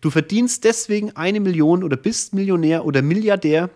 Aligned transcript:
Du 0.00 0.10
verdienst 0.10 0.64
deswegen 0.64 1.16
eine 1.16 1.40
Million 1.40 1.82
oder 1.82 1.96
bist 1.96 2.34
Millionär 2.34 2.84
oder 2.84 3.02
Milliardär, 3.02 3.70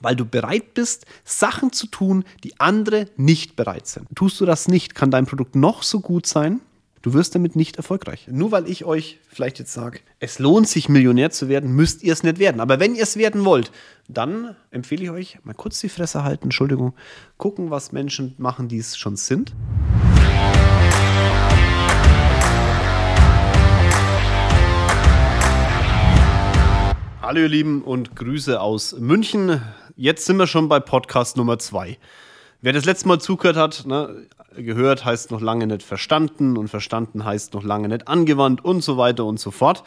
weil 0.00 0.14
du 0.14 0.24
bereit 0.24 0.74
bist, 0.74 1.06
Sachen 1.24 1.72
zu 1.72 1.86
tun, 1.88 2.24
die 2.44 2.58
andere 2.60 3.06
nicht 3.16 3.56
bereit 3.56 3.86
sind. 3.86 4.06
Tust 4.14 4.40
du 4.40 4.46
das 4.46 4.68
nicht, 4.68 4.94
kann 4.94 5.10
dein 5.10 5.26
Produkt 5.26 5.56
noch 5.56 5.82
so 5.82 6.00
gut 6.00 6.26
sein, 6.26 6.60
du 7.02 7.12
wirst 7.14 7.34
damit 7.34 7.56
nicht 7.56 7.76
erfolgreich. 7.76 8.28
Nur 8.30 8.52
weil 8.52 8.68
ich 8.68 8.84
euch 8.84 9.18
vielleicht 9.28 9.58
jetzt 9.58 9.72
sage, 9.72 10.00
es 10.20 10.38
lohnt 10.38 10.68
sich 10.68 10.88
Millionär 10.88 11.30
zu 11.30 11.48
werden, 11.48 11.74
müsst 11.74 12.02
ihr 12.02 12.12
es 12.12 12.22
nicht 12.22 12.38
werden. 12.38 12.60
Aber 12.60 12.78
wenn 12.78 12.94
ihr 12.94 13.02
es 13.02 13.16
werden 13.16 13.44
wollt, 13.44 13.72
dann 14.08 14.54
empfehle 14.70 15.04
ich 15.04 15.10
euch 15.10 15.38
mal 15.44 15.54
kurz 15.54 15.80
die 15.80 15.88
Fresse 15.88 16.22
halten, 16.22 16.44
Entschuldigung, 16.44 16.94
gucken, 17.36 17.70
was 17.70 17.92
Menschen 17.92 18.34
machen, 18.38 18.68
die 18.68 18.78
es 18.78 18.96
schon 18.96 19.16
sind. 19.16 19.52
Hallo 27.28 27.40
ihr 27.40 27.48
Lieben 27.48 27.82
und 27.82 28.16
Grüße 28.16 28.58
aus 28.58 28.94
München. 28.98 29.60
Jetzt 29.96 30.24
sind 30.24 30.38
wir 30.38 30.46
schon 30.46 30.70
bei 30.70 30.80
Podcast 30.80 31.36
Nummer 31.36 31.58
zwei. 31.58 31.98
Wer 32.62 32.72
das 32.72 32.86
letzte 32.86 33.06
Mal 33.06 33.20
zugehört 33.20 33.58
hat, 33.58 33.84
ne, 33.84 34.26
gehört 34.56 35.04
heißt 35.04 35.30
noch 35.30 35.40
lange 35.40 35.66
nicht 35.66 35.82
verstanden 35.82 36.56
und 36.56 36.68
verstanden 36.68 37.24
heißt 37.24 37.54
noch 37.54 37.62
lange 37.62 37.88
nicht 37.88 38.08
angewandt 38.08 38.64
und 38.64 38.82
so 38.82 38.96
weiter 38.96 39.24
und 39.24 39.38
so 39.38 39.50
fort. 39.50 39.84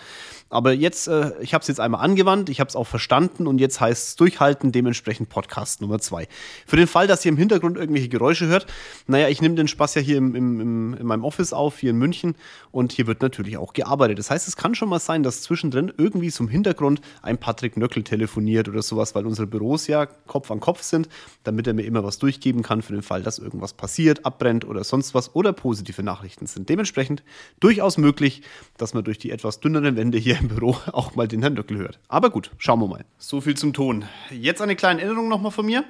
Aber 0.49 0.73
jetzt, 0.73 1.07
äh, 1.07 1.31
ich 1.39 1.53
habe 1.53 1.61
es 1.61 1.69
jetzt 1.69 1.79
einmal 1.79 2.03
angewandt, 2.03 2.49
ich 2.49 2.59
habe 2.59 2.67
es 2.67 2.75
auch 2.75 2.85
verstanden 2.85 3.47
und 3.47 3.59
jetzt 3.59 3.79
heißt 3.79 4.07
es 4.09 4.15
durchhalten, 4.17 4.73
dementsprechend 4.73 5.29
Podcast 5.29 5.79
Nummer 5.79 5.99
zwei. 5.99 6.27
Für 6.67 6.75
den 6.75 6.87
Fall, 6.87 7.07
dass 7.07 7.23
ihr 7.23 7.29
im 7.29 7.37
Hintergrund 7.37 7.77
irgendwelche 7.77 8.09
Geräusche 8.09 8.47
hört, 8.47 8.67
naja, 9.07 9.29
ich 9.29 9.41
nehme 9.41 9.55
den 9.55 9.69
Spaß 9.69 9.95
ja 9.95 10.01
hier 10.01 10.17
im, 10.17 10.35
im, 10.35 10.59
im, 10.59 10.93
in 10.95 11.05
meinem 11.05 11.23
Office 11.23 11.53
auf, 11.53 11.79
hier 11.79 11.91
in 11.91 11.97
München 11.97 12.35
und 12.71 12.91
hier 12.91 13.07
wird 13.07 13.21
natürlich 13.21 13.57
auch 13.57 13.71
gearbeitet. 13.71 14.19
Das 14.19 14.29
heißt, 14.29 14.45
es 14.45 14.57
kann 14.57 14.75
schon 14.75 14.89
mal 14.89 14.99
sein, 14.99 15.23
dass 15.23 15.41
zwischendrin 15.41 15.91
irgendwie 15.97 16.31
zum 16.31 16.49
Hintergrund 16.49 16.99
ein 17.21 17.37
Patrick 17.37 17.77
Nöckel 17.77 18.03
telefoniert 18.03 18.67
oder 18.67 18.81
sowas, 18.81 19.15
weil 19.15 19.25
unsere 19.25 19.47
Büros 19.47 19.87
ja 19.87 20.05
Kopf 20.05 20.51
an 20.51 20.59
Kopf 20.59 20.81
sind, 20.81 21.07
damit 21.43 21.65
er 21.65 21.73
mir 21.73 21.83
immer 21.83 22.03
was 22.03 22.19
durchgeben 22.19 22.61
kann 22.61 22.81
für 22.81 22.91
den 22.91 23.03
Fall, 23.03 23.23
dass 23.23 23.39
irgendwas 23.39 23.71
passiert, 23.71 24.25
abbrennt 24.25 24.50
oder 24.59 24.83
sonst 24.83 25.13
was 25.13 25.35
oder 25.35 25.53
positive 25.53 26.03
Nachrichten 26.03 26.45
sind. 26.45 26.69
Dementsprechend 26.69 27.23
durchaus 27.59 27.97
möglich, 27.97 28.41
dass 28.77 28.93
man 28.93 29.03
durch 29.03 29.17
die 29.17 29.31
etwas 29.31 29.59
dünneren 29.59 29.95
Wände 29.95 30.17
hier 30.17 30.37
im 30.39 30.49
Büro 30.49 30.77
auch 30.91 31.15
mal 31.15 31.27
den 31.27 31.41
Herrn 31.41 31.55
Döckel 31.55 31.77
hört. 31.77 31.99
Aber 32.07 32.29
gut, 32.29 32.51
schauen 32.57 32.79
wir 32.79 32.87
mal. 32.87 33.05
So 33.17 33.41
viel 33.41 33.55
zum 33.55 33.73
Ton. 33.73 34.05
Jetzt 34.29 34.61
eine 34.61 34.75
kleine 34.75 35.01
Erinnerung 35.01 35.29
nochmal 35.29 35.51
von 35.51 35.65
mir. 35.65 35.83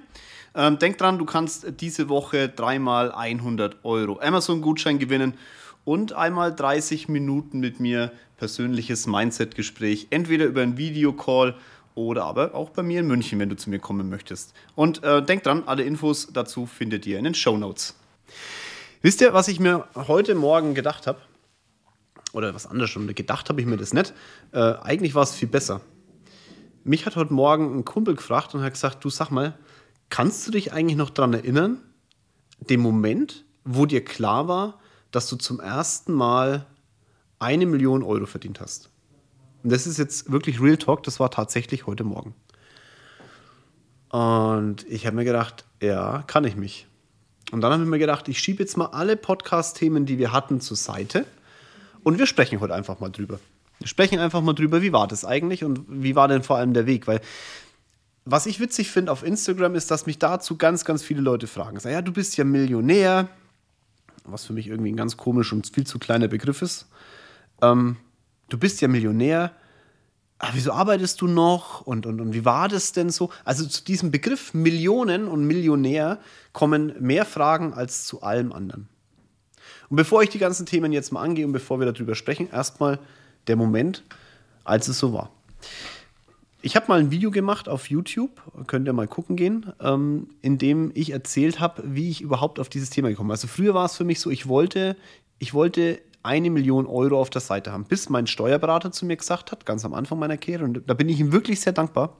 Ähm, 0.53 0.79
denk 0.79 0.97
dran, 0.97 1.17
du 1.17 1.25
kannst 1.25 1.79
diese 1.79 2.09
Woche 2.09 2.49
dreimal 2.49 3.11
100 3.11 3.83
Euro 3.83 4.19
Amazon-Gutschein 4.19 4.99
gewinnen 4.99 5.33
und 5.85 6.13
einmal 6.13 6.53
30 6.53 7.07
Minuten 7.09 7.59
mit 7.59 7.79
mir 7.79 8.11
persönliches 8.37 9.07
Mindset-Gespräch, 9.07 10.07
entweder 10.09 10.45
über 10.45 10.61
einen 10.61 10.77
Videocall 10.77 11.55
oder 11.95 12.25
aber 12.25 12.55
auch 12.55 12.69
bei 12.69 12.83
mir 12.83 13.01
in 13.01 13.07
München, 13.07 13.39
wenn 13.39 13.49
du 13.49 13.55
zu 13.55 13.69
mir 13.69 13.79
kommen 13.79 14.09
möchtest. 14.09 14.53
Und 14.75 15.03
äh, 15.03 15.23
denk 15.23 15.43
dran, 15.43 15.63
alle 15.65 15.83
Infos 15.83 16.29
dazu 16.31 16.65
findet 16.65 17.05
ihr 17.05 17.17
in 17.17 17.25
den 17.25 17.35
Show 17.35 17.57
Notes. 17.57 17.95
Wisst 19.01 19.21
ihr, 19.21 19.33
was 19.33 19.47
ich 19.47 19.59
mir 19.59 19.87
heute 19.95 20.35
Morgen 20.35 20.75
gedacht 20.75 21.07
habe? 21.07 21.19
oder 22.33 22.53
was 22.53 22.67
anderes 22.67 22.89
schon. 22.89 23.13
Gedacht 23.13 23.49
habe 23.49 23.61
ich 23.61 23.67
mir 23.67 23.77
das 23.77 23.93
nicht. 23.93 24.13
Äh, 24.51 24.59
eigentlich 24.59 25.15
war 25.15 25.23
es 25.23 25.33
viel 25.33 25.47
besser. 25.47 25.81
Mich 26.83 27.05
hat 27.05 27.15
heute 27.15 27.33
Morgen 27.33 27.77
ein 27.77 27.85
Kumpel 27.85 28.15
gefragt 28.15 28.55
und 28.55 28.61
hat 28.61 28.73
gesagt: 28.73 29.03
Du 29.03 29.09
sag 29.09 29.29
mal, 29.29 29.57
kannst 30.09 30.47
du 30.47 30.51
dich 30.51 30.73
eigentlich 30.73 30.97
noch 30.97 31.09
daran 31.09 31.33
erinnern, 31.33 31.77
den 32.59 32.79
Moment, 32.79 33.45
wo 33.63 33.85
dir 33.85 34.03
klar 34.03 34.47
war, 34.47 34.79
dass 35.11 35.27
du 35.27 35.35
zum 35.35 35.59
ersten 35.59 36.13
Mal 36.13 36.65
eine 37.39 37.65
Million 37.65 38.03
Euro 38.03 38.25
verdient 38.25 38.59
hast? 38.59 38.89
Und 39.63 39.71
das 39.71 39.85
ist 39.85 39.99
jetzt 39.99 40.31
wirklich 40.31 40.59
Real 40.59 40.77
Talk, 40.77 41.03
das 41.03 41.19
war 41.19 41.29
tatsächlich 41.29 41.85
heute 41.85 42.03
Morgen. 42.03 42.33
Und 44.09 44.85
ich 44.89 45.05
habe 45.05 45.15
mir 45.15 45.23
gedacht, 45.23 45.65
ja, 45.81 46.23
kann 46.23 46.43
ich 46.43 46.55
mich. 46.55 46.87
Und 47.51 47.61
dann 47.61 47.73
habe 47.73 47.83
ich 47.83 47.89
mir 47.89 47.99
gedacht, 47.99 48.27
ich 48.27 48.39
schiebe 48.39 48.63
jetzt 48.63 48.77
mal 48.77 48.87
alle 48.87 49.17
Podcast-Themen, 49.17 50.05
die 50.05 50.17
wir 50.17 50.31
hatten, 50.31 50.61
zur 50.61 50.77
Seite 50.77 51.25
und 52.03 52.17
wir 52.17 52.25
sprechen 52.25 52.59
heute 52.59 52.73
einfach 52.73 52.99
mal 52.99 53.09
drüber. 53.09 53.39
Wir 53.79 53.87
sprechen 53.87 54.19
einfach 54.19 54.41
mal 54.41 54.53
drüber, 54.53 54.81
wie 54.81 54.93
war 54.93 55.07
das 55.07 55.25
eigentlich 55.25 55.63
und 55.63 55.85
wie 55.87 56.15
war 56.15 56.27
denn 56.27 56.43
vor 56.43 56.57
allem 56.57 56.73
der 56.73 56.85
Weg? 56.85 57.07
Weil 57.07 57.21
was 58.25 58.45
ich 58.45 58.59
witzig 58.59 58.91
finde 58.91 59.11
auf 59.11 59.23
Instagram 59.23 59.75
ist, 59.75 59.89
dass 59.89 60.05
mich 60.05 60.19
dazu 60.19 60.55
ganz, 60.55 60.85
ganz 60.85 61.01
viele 61.01 61.21
Leute 61.21 61.47
fragen. 61.47 61.79
Sagen, 61.79 61.95
ja, 61.95 62.01
du 62.01 62.13
bist 62.13 62.37
ja 62.37 62.43
Millionär, 62.43 63.27
was 64.23 64.45
für 64.45 64.53
mich 64.53 64.67
irgendwie 64.67 64.91
ein 64.91 64.97
ganz 64.97 65.17
komisch 65.17 65.51
und 65.51 65.67
viel 65.67 65.87
zu 65.87 65.97
kleiner 65.97 66.27
Begriff 66.27 66.61
ist. 66.61 66.87
Ähm, 67.61 67.97
du 68.49 68.57
bist 68.59 68.81
ja 68.81 68.87
Millionär, 68.87 69.51
aber 70.41 70.55
wieso 70.55 70.71
arbeitest 70.71 71.21
du 71.21 71.27
noch 71.27 71.81
und, 71.81 72.07
und, 72.07 72.19
und 72.19 72.33
wie 72.33 72.45
war 72.45 72.67
das 72.67 72.93
denn 72.93 73.11
so? 73.11 73.29
Also 73.45 73.63
zu 73.67 73.83
diesem 73.83 74.09
Begriff 74.09 74.55
Millionen 74.55 75.27
und 75.27 75.45
Millionär 75.45 76.19
kommen 76.51 76.93
mehr 76.99 77.25
Fragen 77.25 77.73
als 77.73 78.05
zu 78.05 78.23
allem 78.23 78.51
anderen. 78.51 78.89
Und 79.89 79.97
bevor 79.97 80.23
ich 80.23 80.29
die 80.29 80.39
ganzen 80.39 80.65
Themen 80.65 80.91
jetzt 80.93 81.11
mal 81.11 81.21
angehe 81.21 81.45
und 81.45 81.51
bevor 81.51 81.79
wir 81.79 81.91
darüber 81.91 82.15
sprechen, 82.15 82.49
erstmal 82.51 82.97
der 83.45 83.55
Moment, 83.55 84.03
als 84.63 84.87
es 84.87 84.97
so 84.97 85.13
war. 85.13 85.29
Ich 86.63 86.75
habe 86.75 86.87
mal 86.87 86.99
ein 86.99 87.11
Video 87.11 87.29
gemacht 87.29 87.69
auf 87.69 87.91
YouTube, 87.91 88.41
könnt 88.65 88.87
ihr 88.87 88.93
mal 88.93 89.07
gucken 89.07 89.35
gehen, 89.35 89.71
ähm, 89.79 90.29
in 90.41 90.57
dem 90.57 90.91
ich 90.95 91.11
erzählt 91.11 91.59
habe, 91.59 91.83
wie 91.85 92.09
ich 92.09 92.21
überhaupt 92.21 92.59
auf 92.59 92.67
dieses 92.67 92.89
Thema 92.89 93.09
gekommen 93.09 93.27
bin. 93.27 93.33
Also 93.33 93.47
früher 93.47 93.75
war 93.75 93.85
es 93.85 93.95
für 93.95 94.05
mich 94.05 94.19
so, 94.19 94.31
ich 94.31 94.47
wollte, 94.47 94.95
ich 95.37 95.53
wollte 95.53 95.99
eine 96.23 96.49
Million 96.49 96.85
Euro 96.85 97.19
auf 97.19 97.29
der 97.29 97.41
Seite 97.41 97.71
haben, 97.71 97.85
bis 97.85 98.09
mein 98.09 98.27
Steuerberater 98.27 98.91
zu 98.91 99.05
mir 99.05 99.17
gesagt 99.17 99.51
hat, 99.51 99.65
ganz 99.65 99.85
am 99.85 99.93
Anfang 99.93 100.19
meiner 100.19 100.37
Karriere, 100.37 100.63
und 100.63 100.83
da 100.87 100.93
bin 100.93 101.09
ich 101.09 101.19
ihm 101.19 101.31
wirklich 101.31 101.61
sehr 101.61 101.73
dankbar, 101.73 102.17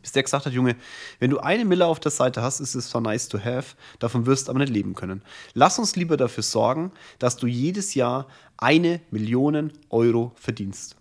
bis 0.00 0.12
der 0.12 0.22
gesagt 0.22 0.46
hat, 0.46 0.52
Junge, 0.52 0.76
wenn 1.18 1.30
du 1.30 1.38
eine 1.38 1.64
Mille 1.64 1.86
auf 1.86 2.00
der 2.00 2.10
Seite 2.10 2.42
hast, 2.42 2.60
ist 2.60 2.74
es 2.74 2.90
zwar 2.90 3.00
nice 3.00 3.28
to 3.28 3.38
have, 3.38 3.76
davon 3.98 4.26
wirst 4.26 4.48
du 4.48 4.50
aber 4.50 4.60
nicht 4.60 4.72
leben 4.72 4.94
können. 4.94 5.22
Lass 5.54 5.78
uns 5.78 5.96
lieber 5.96 6.16
dafür 6.16 6.42
sorgen, 6.42 6.92
dass 7.18 7.36
du 7.36 7.46
jedes 7.46 7.94
Jahr 7.94 8.26
eine 8.56 9.00
Million 9.10 9.72
Euro 9.90 10.32
verdienst. 10.34 10.96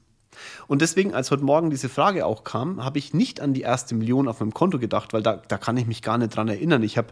Und 0.67 0.81
deswegen, 0.81 1.13
als 1.13 1.31
heute 1.31 1.43
Morgen 1.43 1.69
diese 1.69 1.87
Frage 1.87 2.25
auch 2.25 2.43
kam, 2.43 2.83
habe 2.83 2.99
ich 2.99 3.13
nicht 3.13 3.39
an 3.39 3.53
die 3.53 3.61
erste 3.61 3.95
Million 3.95 4.27
auf 4.27 4.41
meinem 4.41 4.53
Konto 4.53 4.79
gedacht, 4.79 5.13
weil 5.13 5.23
da, 5.23 5.37
da 5.37 5.57
kann 5.57 5.77
ich 5.77 5.87
mich 5.87 6.01
gar 6.01 6.17
nicht 6.17 6.35
dran 6.35 6.49
erinnern. 6.49 6.83
Ich 6.83 6.97
habe 6.97 7.07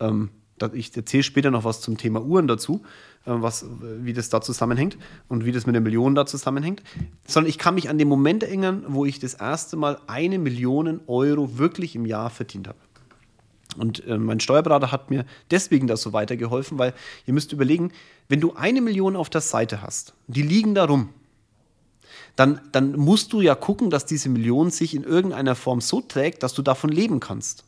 ähm, 0.00 0.30
ich 0.74 0.96
erzähle 0.96 1.22
später 1.22 1.50
noch 1.50 1.64
was 1.64 1.80
zum 1.80 1.96
Thema 1.96 2.22
Uhren 2.22 2.46
dazu, 2.46 2.82
äh, 3.24 3.30
was, 3.32 3.66
wie 3.80 4.12
das 4.12 4.28
da 4.28 4.40
zusammenhängt 4.40 4.96
und 5.28 5.44
wie 5.44 5.52
das 5.52 5.66
mit 5.66 5.74
den 5.74 5.82
Millionen 5.82 6.14
da 6.14 6.26
zusammenhängt. 6.26 6.82
Sondern 7.26 7.48
ich 7.48 7.58
kann 7.58 7.74
mich 7.74 7.88
an 7.88 7.98
den 7.98 8.08
Moment 8.08 8.42
erinnern, 8.42 8.84
wo 8.88 9.04
ich 9.04 9.18
das 9.18 9.34
erste 9.34 9.76
Mal 9.76 9.98
eine 10.06 10.38
Million 10.38 11.00
Euro 11.06 11.58
wirklich 11.58 11.94
im 11.94 12.06
Jahr 12.06 12.30
verdient 12.30 12.68
habe. 12.68 12.78
Und 13.76 14.06
äh, 14.06 14.18
mein 14.18 14.40
Steuerberater 14.40 14.92
hat 14.92 15.10
mir 15.10 15.24
deswegen 15.50 15.86
da 15.86 15.96
so 15.96 16.12
weitergeholfen, 16.12 16.78
weil 16.78 16.94
ihr 17.26 17.34
müsst 17.34 17.52
überlegen, 17.52 17.92
wenn 18.28 18.40
du 18.40 18.54
eine 18.54 18.80
Million 18.80 19.16
auf 19.16 19.30
der 19.30 19.40
Seite 19.40 19.82
hast, 19.82 20.14
die 20.26 20.42
liegen 20.42 20.74
da 20.74 20.84
rum, 20.84 21.10
dann, 22.36 22.60
dann 22.72 22.92
musst 22.92 23.32
du 23.32 23.40
ja 23.40 23.54
gucken, 23.54 23.90
dass 23.90 24.06
diese 24.06 24.28
Million 24.28 24.70
sich 24.70 24.94
in 24.94 25.02
irgendeiner 25.02 25.54
Form 25.54 25.80
so 25.80 26.00
trägt, 26.00 26.42
dass 26.42 26.54
du 26.54 26.62
davon 26.62 26.90
leben 26.90 27.20
kannst. 27.20 27.64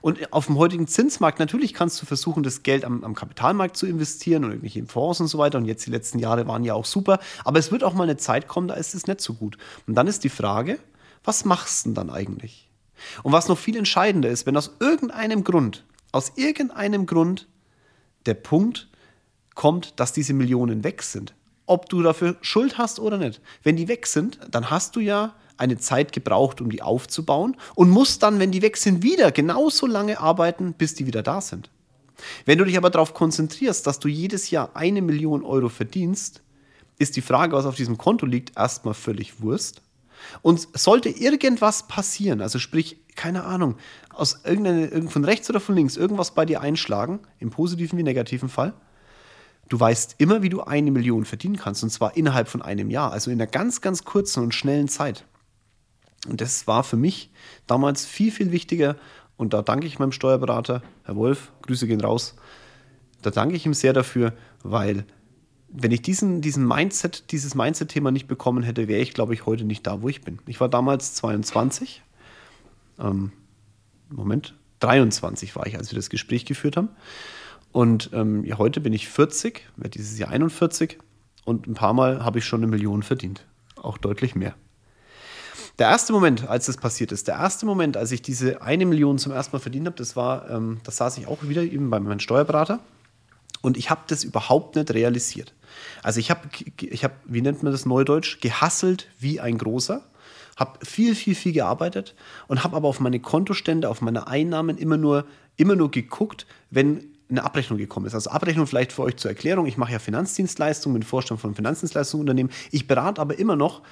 Und 0.00 0.32
auf 0.32 0.46
dem 0.46 0.56
heutigen 0.58 0.86
Zinsmarkt, 0.86 1.38
natürlich 1.38 1.74
kannst 1.74 2.00
du 2.00 2.06
versuchen, 2.06 2.42
das 2.42 2.62
Geld 2.62 2.84
am, 2.84 3.04
am 3.04 3.14
Kapitalmarkt 3.14 3.76
zu 3.76 3.86
investieren 3.86 4.44
und 4.44 4.50
irgendwelche 4.50 4.84
Fonds 4.86 5.20
und 5.20 5.28
so 5.28 5.38
weiter. 5.38 5.58
Und 5.58 5.64
jetzt 5.64 5.86
die 5.86 5.90
letzten 5.90 6.18
Jahre 6.18 6.46
waren 6.46 6.64
ja 6.64 6.74
auch 6.74 6.84
super. 6.84 7.18
Aber 7.44 7.58
es 7.58 7.72
wird 7.72 7.84
auch 7.84 7.94
mal 7.94 8.04
eine 8.04 8.16
Zeit 8.16 8.48
kommen, 8.48 8.68
da 8.68 8.74
ist 8.74 8.94
es 8.94 9.06
nicht 9.06 9.20
so 9.20 9.34
gut. 9.34 9.58
Und 9.86 9.94
dann 9.94 10.06
ist 10.06 10.24
die 10.24 10.28
Frage, 10.28 10.78
was 11.24 11.44
machst 11.44 11.84
du 11.84 11.90
denn 11.90 11.94
dann 11.94 12.10
eigentlich? 12.10 12.68
Und 13.22 13.32
was 13.32 13.48
noch 13.48 13.58
viel 13.58 13.76
entscheidender 13.76 14.28
ist, 14.28 14.46
wenn 14.46 14.56
aus 14.56 14.72
irgendeinem 14.80 15.44
Grund, 15.44 15.84
aus 16.12 16.32
irgendeinem 16.36 17.06
Grund 17.06 17.48
der 18.26 18.34
Punkt 18.34 18.88
kommt, 19.54 19.98
dass 20.00 20.12
diese 20.12 20.34
Millionen 20.34 20.84
weg 20.84 21.02
sind, 21.02 21.34
ob 21.66 21.88
du 21.88 22.02
dafür 22.02 22.36
Schuld 22.40 22.78
hast 22.78 23.00
oder 23.00 23.18
nicht. 23.18 23.40
Wenn 23.62 23.76
die 23.76 23.88
weg 23.88 24.06
sind, 24.06 24.38
dann 24.50 24.70
hast 24.70 24.96
du 24.96 25.00
ja 25.00 25.34
eine 25.58 25.78
Zeit 25.78 26.12
gebraucht, 26.12 26.60
um 26.60 26.70
die 26.70 26.82
aufzubauen 26.82 27.56
und 27.74 27.90
musst 27.90 28.22
dann, 28.22 28.38
wenn 28.38 28.50
die 28.50 28.62
weg 28.62 28.76
sind, 28.76 29.02
wieder 29.02 29.32
genauso 29.32 29.86
lange 29.86 30.20
arbeiten, 30.20 30.72
bis 30.72 30.94
die 30.94 31.06
wieder 31.06 31.22
da 31.22 31.40
sind. 31.40 31.70
Wenn 32.44 32.58
du 32.58 32.64
dich 32.64 32.76
aber 32.76 32.90
darauf 32.90 33.14
konzentrierst, 33.14 33.86
dass 33.86 33.98
du 33.98 34.08
jedes 34.08 34.50
Jahr 34.50 34.70
eine 34.74 35.02
Million 35.02 35.44
Euro 35.44 35.68
verdienst, 35.68 36.42
ist 36.98 37.16
die 37.16 37.22
Frage, 37.22 37.54
was 37.54 37.66
auf 37.66 37.76
diesem 37.76 37.96
Konto 37.96 38.26
liegt, 38.26 38.56
erstmal 38.56 38.94
völlig 38.94 39.40
Wurst. 39.40 39.82
Und 40.42 40.66
sollte 40.76 41.10
irgendwas 41.10 41.86
passieren, 41.86 42.40
also 42.40 42.58
sprich, 42.58 42.96
keine 43.14 43.44
Ahnung, 43.44 43.76
aus 44.10 44.40
von 45.08 45.24
rechts 45.24 45.48
oder 45.48 45.60
von 45.60 45.76
links 45.76 45.96
irgendwas 45.96 46.34
bei 46.34 46.44
dir 46.44 46.60
einschlagen, 46.60 47.20
im 47.38 47.50
positiven 47.50 47.98
wie 47.98 48.02
negativen 48.02 48.48
Fall, 48.48 48.74
du 49.68 49.78
weißt 49.78 50.16
immer, 50.18 50.42
wie 50.42 50.48
du 50.48 50.62
eine 50.62 50.90
Million 50.90 51.24
verdienen 51.24 51.56
kannst, 51.56 51.84
und 51.84 51.90
zwar 51.90 52.16
innerhalb 52.16 52.48
von 52.48 52.62
einem 52.62 52.90
Jahr, 52.90 53.12
also 53.12 53.30
in 53.30 53.40
einer 53.40 53.50
ganz, 53.50 53.80
ganz 53.80 54.04
kurzen 54.04 54.42
und 54.42 54.54
schnellen 54.54 54.88
Zeit. 54.88 55.24
Und 56.26 56.40
das 56.40 56.66
war 56.66 56.82
für 56.82 56.96
mich 56.96 57.30
damals 57.66 58.04
viel, 58.04 58.32
viel 58.32 58.50
wichtiger. 58.50 58.96
Und 59.36 59.54
da 59.54 59.62
danke 59.62 59.86
ich 59.86 59.98
meinem 59.98 60.12
Steuerberater, 60.12 60.82
Herr 61.04 61.16
Wolf, 61.16 61.52
Grüße 61.62 61.86
gehen 61.86 62.00
raus. 62.00 62.34
Da 63.22 63.30
danke 63.30 63.54
ich 63.54 63.66
ihm 63.66 63.74
sehr 63.74 63.92
dafür, 63.92 64.32
weil 64.62 65.04
wenn 65.68 65.92
ich 65.92 66.02
diesen, 66.02 66.40
diesen 66.40 66.66
Mindset, 66.66 67.30
dieses 67.30 67.54
Mindset-Thema 67.54 68.10
nicht 68.10 68.26
bekommen 68.26 68.62
hätte, 68.62 68.88
wäre 68.88 69.00
ich, 69.00 69.12
glaube 69.12 69.34
ich, 69.34 69.46
heute 69.46 69.64
nicht 69.64 69.86
da, 69.86 70.02
wo 70.02 70.08
ich 70.08 70.22
bin. 70.22 70.38
Ich 70.46 70.60
war 70.60 70.68
damals 70.68 71.14
22. 71.14 72.02
Ähm, 72.98 73.32
Moment, 74.08 74.54
23 74.80 75.54
war 75.56 75.66
ich, 75.66 75.76
als 75.76 75.92
wir 75.92 75.96
das 75.96 76.10
Gespräch 76.10 76.46
geführt 76.46 76.76
haben. 76.76 76.88
Und 77.70 78.10
ähm, 78.14 78.44
ja, 78.44 78.56
heute 78.58 78.80
bin 78.80 78.92
ich 78.92 79.08
40, 79.08 79.62
werde 79.76 79.90
dieses 79.90 80.18
Jahr 80.18 80.30
41 80.30 80.98
und 81.44 81.66
ein 81.66 81.74
paar 81.74 81.92
Mal 81.92 82.24
habe 82.24 82.38
ich 82.38 82.46
schon 82.46 82.60
eine 82.60 82.70
Million 82.70 83.02
verdient. 83.02 83.46
Auch 83.76 83.98
deutlich 83.98 84.34
mehr. 84.34 84.54
Der 85.78 85.88
erste 85.88 86.12
Moment, 86.12 86.48
als 86.48 86.66
das 86.66 86.76
passiert 86.76 87.12
ist, 87.12 87.28
der 87.28 87.36
erste 87.36 87.64
Moment, 87.64 87.96
als 87.96 88.10
ich 88.10 88.20
diese 88.20 88.62
eine 88.62 88.84
Million 88.84 89.18
zum 89.18 89.30
ersten 89.32 89.54
Mal 89.54 89.60
verdient 89.60 89.86
habe, 89.86 89.96
das 89.96 90.16
war, 90.16 90.50
ähm, 90.50 90.80
das 90.82 90.96
saß 90.96 91.18
ich 91.18 91.28
auch 91.28 91.38
wieder 91.42 91.62
eben 91.62 91.88
bei 91.88 92.00
meinem 92.00 92.18
Steuerberater 92.18 92.80
und 93.62 93.76
ich 93.76 93.88
habe 93.88 94.00
das 94.08 94.24
überhaupt 94.24 94.74
nicht 94.74 94.92
realisiert. 94.92 95.54
Also 96.02 96.18
ich 96.18 96.30
habe, 96.30 96.48
ich 96.80 97.04
hab, 97.04 97.12
wie 97.26 97.42
nennt 97.42 97.62
man 97.62 97.70
das 97.70 97.86
neudeutsch, 97.86 98.40
gehasselt 98.40 99.06
wie 99.20 99.38
ein 99.38 99.56
Großer, 99.56 100.02
habe 100.56 100.84
viel, 100.84 101.14
viel, 101.14 101.36
viel 101.36 101.52
gearbeitet 101.52 102.16
und 102.48 102.64
habe 102.64 102.74
aber 102.74 102.88
auf 102.88 102.98
meine 102.98 103.20
Kontostände, 103.20 103.88
auf 103.88 104.00
meine 104.00 104.26
Einnahmen 104.26 104.78
immer 104.78 104.96
nur, 104.96 105.26
immer 105.56 105.76
nur 105.76 105.92
geguckt, 105.92 106.46
wenn 106.70 107.04
eine 107.30 107.44
Abrechnung 107.44 107.78
gekommen 107.78 108.06
ist. 108.06 108.14
Also 108.14 108.30
Abrechnung 108.30 108.66
vielleicht 108.66 108.90
für 108.90 109.02
euch 109.02 109.16
zur 109.16 109.30
Erklärung. 109.30 109.66
Ich 109.66 109.76
mache 109.76 109.92
ja 109.92 110.00
Finanzdienstleistungen, 110.00 110.94
bin 110.94 111.02
Vorstand 111.06 111.40
von 111.40 111.54
Finanzdienstleistungsunternehmen. 111.54 112.50
Ich 112.72 112.88
berate 112.88 113.20
aber 113.20 113.38
immer 113.38 113.54
noch 113.54 113.82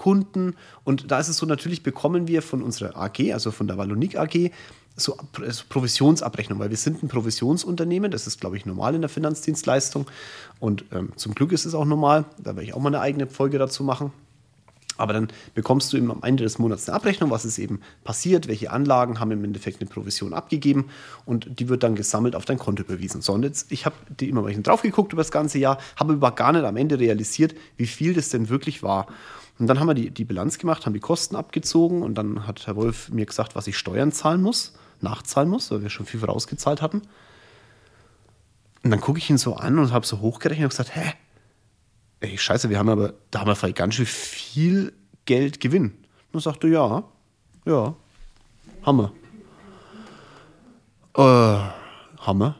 Kunden. 0.00 0.54
Und 0.82 1.10
da 1.10 1.20
ist 1.20 1.28
es 1.28 1.36
so, 1.36 1.44
natürlich 1.44 1.82
bekommen 1.82 2.26
wir 2.26 2.40
von 2.40 2.62
unserer 2.62 2.96
AG, 2.96 3.34
also 3.34 3.50
von 3.50 3.66
der 3.66 3.76
Wallonik 3.76 4.16
AG, 4.16 4.50
so, 4.96 5.14
so 5.48 5.64
Provisionsabrechnung, 5.68 6.58
weil 6.58 6.70
wir 6.70 6.78
sind 6.78 7.02
ein 7.02 7.08
Provisionsunternehmen, 7.08 8.10
das 8.10 8.26
ist, 8.26 8.40
glaube 8.40 8.56
ich, 8.56 8.64
normal 8.64 8.94
in 8.94 9.02
der 9.02 9.10
Finanzdienstleistung. 9.10 10.06
Und 10.58 10.86
ähm, 10.92 11.12
zum 11.16 11.34
Glück 11.34 11.52
ist 11.52 11.66
es 11.66 11.74
auch 11.74 11.84
normal, 11.84 12.24
da 12.38 12.56
werde 12.56 12.62
ich 12.62 12.72
auch 12.72 12.80
mal 12.80 12.88
eine 12.88 13.00
eigene 13.00 13.26
Folge 13.26 13.58
dazu 13.58 13.84
machen. 13.84 14.10
Aber 14.96 15.12
dann 15.12 15.28
bekommst 15.54 15.92
du 15.92 15.98
eben 15.98 16.10
am 16.10 16.22
Ende 16.22 16.44
des 16.44 16.58
Monats 16.58 16.88
eine 16.88 16.96
Abrechnung, 16.96 17.30
was 17.30 17.44
ist 17.44 17.58
eben 17.58 17.80
passiert, 18.02 18.48
welche 18.48 18.70
Anlagen 18.70 19.20
haben 19.20 19.32
im 19.32 19.44
Endeffekt 19.44 19.82
eine 19.82 19.90
Provision 19.90 20.32
abgegeben 20.32 20.86
und 21.26 21.60
die 21.60 21.68
wird 21.68 21.82
dann 21.82 21.94
gesammelt 21.94 22.34
auf 22.34 22.46
dein 22.46 22.58
Konto 22.58 22.82
überwiesen. 22.82 23.20
So, 23.20 23.34
und 23.34 23.42
jetzt, 23.42 23.70
ich 23.70 23.84
habe 23.84 23.96
die 24.18 24.30
immer 24.30 24.40
mal 24.40 24.62
drauf 24.62 24.80
geguckt 24.80 25.12
über 25.12 25.20
das 25.20 25.30
ganze 25.30 25.58
Jahr, 25.58 25.78
habe 25.96 26.14
aber 26.14 26.32
gar 26.32 26.52
nicht 26.52 26.64
am 26.64 26.76
Ende 26.78 26.98
realisiert, 26.98 27.54
wie 27.76 27.86
viel 27.86 28.14
das 28.14 28.30
denn 28.30 28.48
wirklich 28.48 28.82
war. 28.82 29.06
Und 29.60 29.66
dann 29.66 29.78
haben 29.78 29.88
wir 29.88 29.94
die, 29.94 30.10
die 30.10 30.24
Bilanz 30.24 30.56
gemacht, 30.56 30.86
haben 30.86 30.94
die 30.94 31.00
Kosten 31.00 31.36
abgezogen 31.36 32.02
und 32.02 32.14
dann 32.14 32.46
hat 32.46 32.66
Herr 32.66 32.76
Wolf 32.76 33.10
mir 33.10 33.26
gesagt, 33.26 33.54
was 33.54 33.66
ich 33.66 33.76
Steuern 33.76 34.10
zahlen 34.10 34.40
muss, 34.40 34.72
nachzahlen 35.02 35.50
muss, 35.50 35.70
weil 35.70 35.82
wir 35.82 35.90
schon 35.90 36.06
viel 36.06 36.18
vorausgezahlt 36.18 36.80
hatten. 36.80 37.02
Und 38.82 38.90
dann 38.90 39.02
gucke 39.02 39.18
ich 39.18 39.28
ihn 39.28 39.36
so 39.36 39.56
an 39.56 39.78
und 39.78 39.92
habe 39.92 40.06
so 40.06 40.20
hochgerechnet 40.20 40.64
und 40.64 40.70
gesagt, 40.70 40.96
hä? 40.96 41.12
Ey, 42.20 42.38
scheiße, 42.38 42.70
wir 42.70 42.78
haben 42.78 42.88
aber, 42.88 43.12
da 43.30 43.40
haben 43.40 43.48
wir 43.48 43.54
vielleicht 43.54 43.76
ganz 43.76 43.96
schön 43.96 44.06
viel 44.06 44.94
Geld 45.26 45.60
Gewinn. 45.60 45.84
Und 45.84 46.32
dann 46.32 46.40
sagte 46.40 46.66
ja, 46.66 47.04
ja, 47.66 47.94
wir. 48.86 49.12
Äh, 51.18 52.32
wir. 52.32 52.56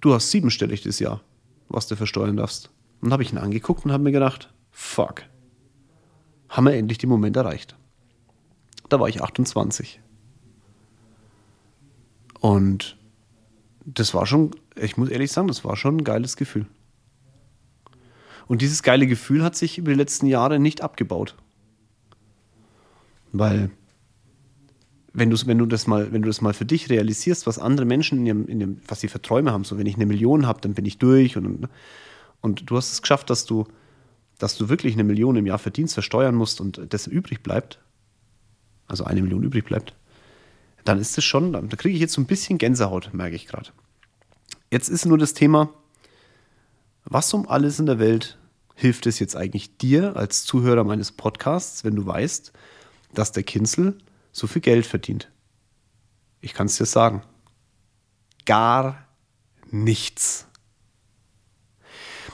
Du 0.00 0.14
hast 0.14 0.32
siebenstellig 0.32 0.82
das 0.82 0.98
Jahr, 0.98 1.20
was 1.68 1.86
du 1.86 1.94
versteuern 1.94 2.36
darfst. 2.36 2.70
Und 3.00 3.06
dann 3.06 3.12
habe 3.12 3.22
ich 3.22 3.32
ihn 3.32 3.38
angeguckt 3.38 3.84
und 3.84 3.92
habe 3.92 4.02
mir 4.02 4.10
gedacht, 4.10 4.52
fuck, 4.72 5.22
haben 6.48 6.64
wir 6.64 6.74
endlich 6.74 6.98
den 6.98 7.10
Moment 7.10 7.36
erreicht. 7.36 7.76
Da 8.88 8.98
war 8.98 9.08
ich 9.08 9.22
28. 9.22 10.00
Und 12.40 12.98
das 13.84 14.14
war 14.14 14.26
schon, 14.26 14.50
ich 14.74 14.96
muss 14.96 15.08
ehrlich 15.08 15.30
sagen, 15.30 15.48
das 15.48 15.64
war 15.64 15.76
schon 15.76 15.98
ein 15.98 16.04
geiles 16.04 16.36
Gefühl. 16.36 16.66
Und 18.48 18.62
dieses 18.62 18.82
geile 18.82 19.06
Gefühl 19.06 19.44
hat 19.44 19.54
sich 19.56 19.78
über 19.78 19.92
die 19.92 19.96
letzten 19.96 20.26
Jahre 20.26 20.58
nicht 20.58 20.82
abgebaut. 20.82 21.36
Weil, 23.32 23.70
wenn, 25.12 25.30
wenn, 25.46 25.58
du 25.58 25.66
das 25.66 25.86
mal, 25.86 26.12
wenn 26.12 26.22
du 26.22 26.28
das 26.28 26.40
mal 26.40 26.52
für 26.52 26.66
dich 26.66 26.90
realisierst, 26.90 27.46
was 27.46 27.58
andere 27.58 27.86
Menschen 27.86 28.18
in 28.18 28.26
ihrem, 28.26 28.46
in 28.46 28.60
ihrem, 28.60 28.80
was 28.86 29.00
sie 29.00 29.08
für 29.08 29.22
Träume 29.22 29.52
haben, 29.52 29.64
so 29.64 29.78
wenn 29.78 29.86
ich 29.86 29.94
eine 29.94 30.06
Million 30.06 30.46
habe, 30.46 30.60
dann 30.60 30.74
bin 30.74 30.84
ich 30.84 30.98
durch 30.98 31.36
und, 31.36 31.68
und 32.40 32.70
du 32.70 32.76
hast 32.76 32.92
es 32.92 33.00
geschafft, 33.02 33.30
dass 33.30 33.46
du 33.46 33.66
dass 34.38 34.56
du 34.56 34.68
wirklich 34.68 34.94
eine 34.94 35.04
Million 35.04 35.36
im 35.36 35.46
Jahr 35.46 35.58
Verdienst 35.58 35.94
versteuern 35.94 36.34
musst 36.34 36.60
und 36.60 36.80
das 36.90 37.06
übrig 37.06 37.42
bleibt, 37.42 37.80
also 38.86 39.04
eine 39.04 39.22
Million 39.22 39.42
übrig 39.42 39.64
bleibt, 39.64 39.94
dann 40.84 40.98
ist 40.98 41.16
es 41.16 41.24
schon, 41.24 41.52
da 41.52 41.60
kriege 41.76 41.94
ich 41.94 42.00
jetzt 42.00 42.14
so 42.14 42.20
ein 42.20 42.26
bisschen 42.26 42.58
Gänsehaut, 42.58 43.14
merke 43.14 43.36
ich 43.36 43.46
gerade. 43.46 43.70
Jetzt 44.70 44.88
ist 44.88 45.06
nur 45.06 45.18
das 45.18 45.34
Thema, 45.34 45.70
was 47.04 47.32
um 47.34 47.48
alles 47.48 47.78
in 47.78 47.86
der 47.86 47.98
Welt 47.98 48.38
hilft 48.74 49.06
es 49.06 49.18
jetzt 49.18 49.36
eigentlich 49.36 49.76
dir 49.76 50.16
als 50.16 50.44
Zuhörer 50.44 50.84
meines 50.84 51.12
Podcasts, 51.12 51.84
wenn 51.84 51.94
du 51.94 52.06
weißt, 52.06 52.52
dass 53.14 53.32
der 53.32 53.42
Kinzel 53.42 53.98
so 54.32 54.46
viel 54.46 54.62
Geld 54.62 54.86
verdient? 54.86 55.30
Ich 56.40 56.54
kann 56.54 56.66
es 56.66 56.78
dir 56.78 56.86
sagen. 56.86 57.22
Gar 58.44 59.06
nichts 59.70 60.48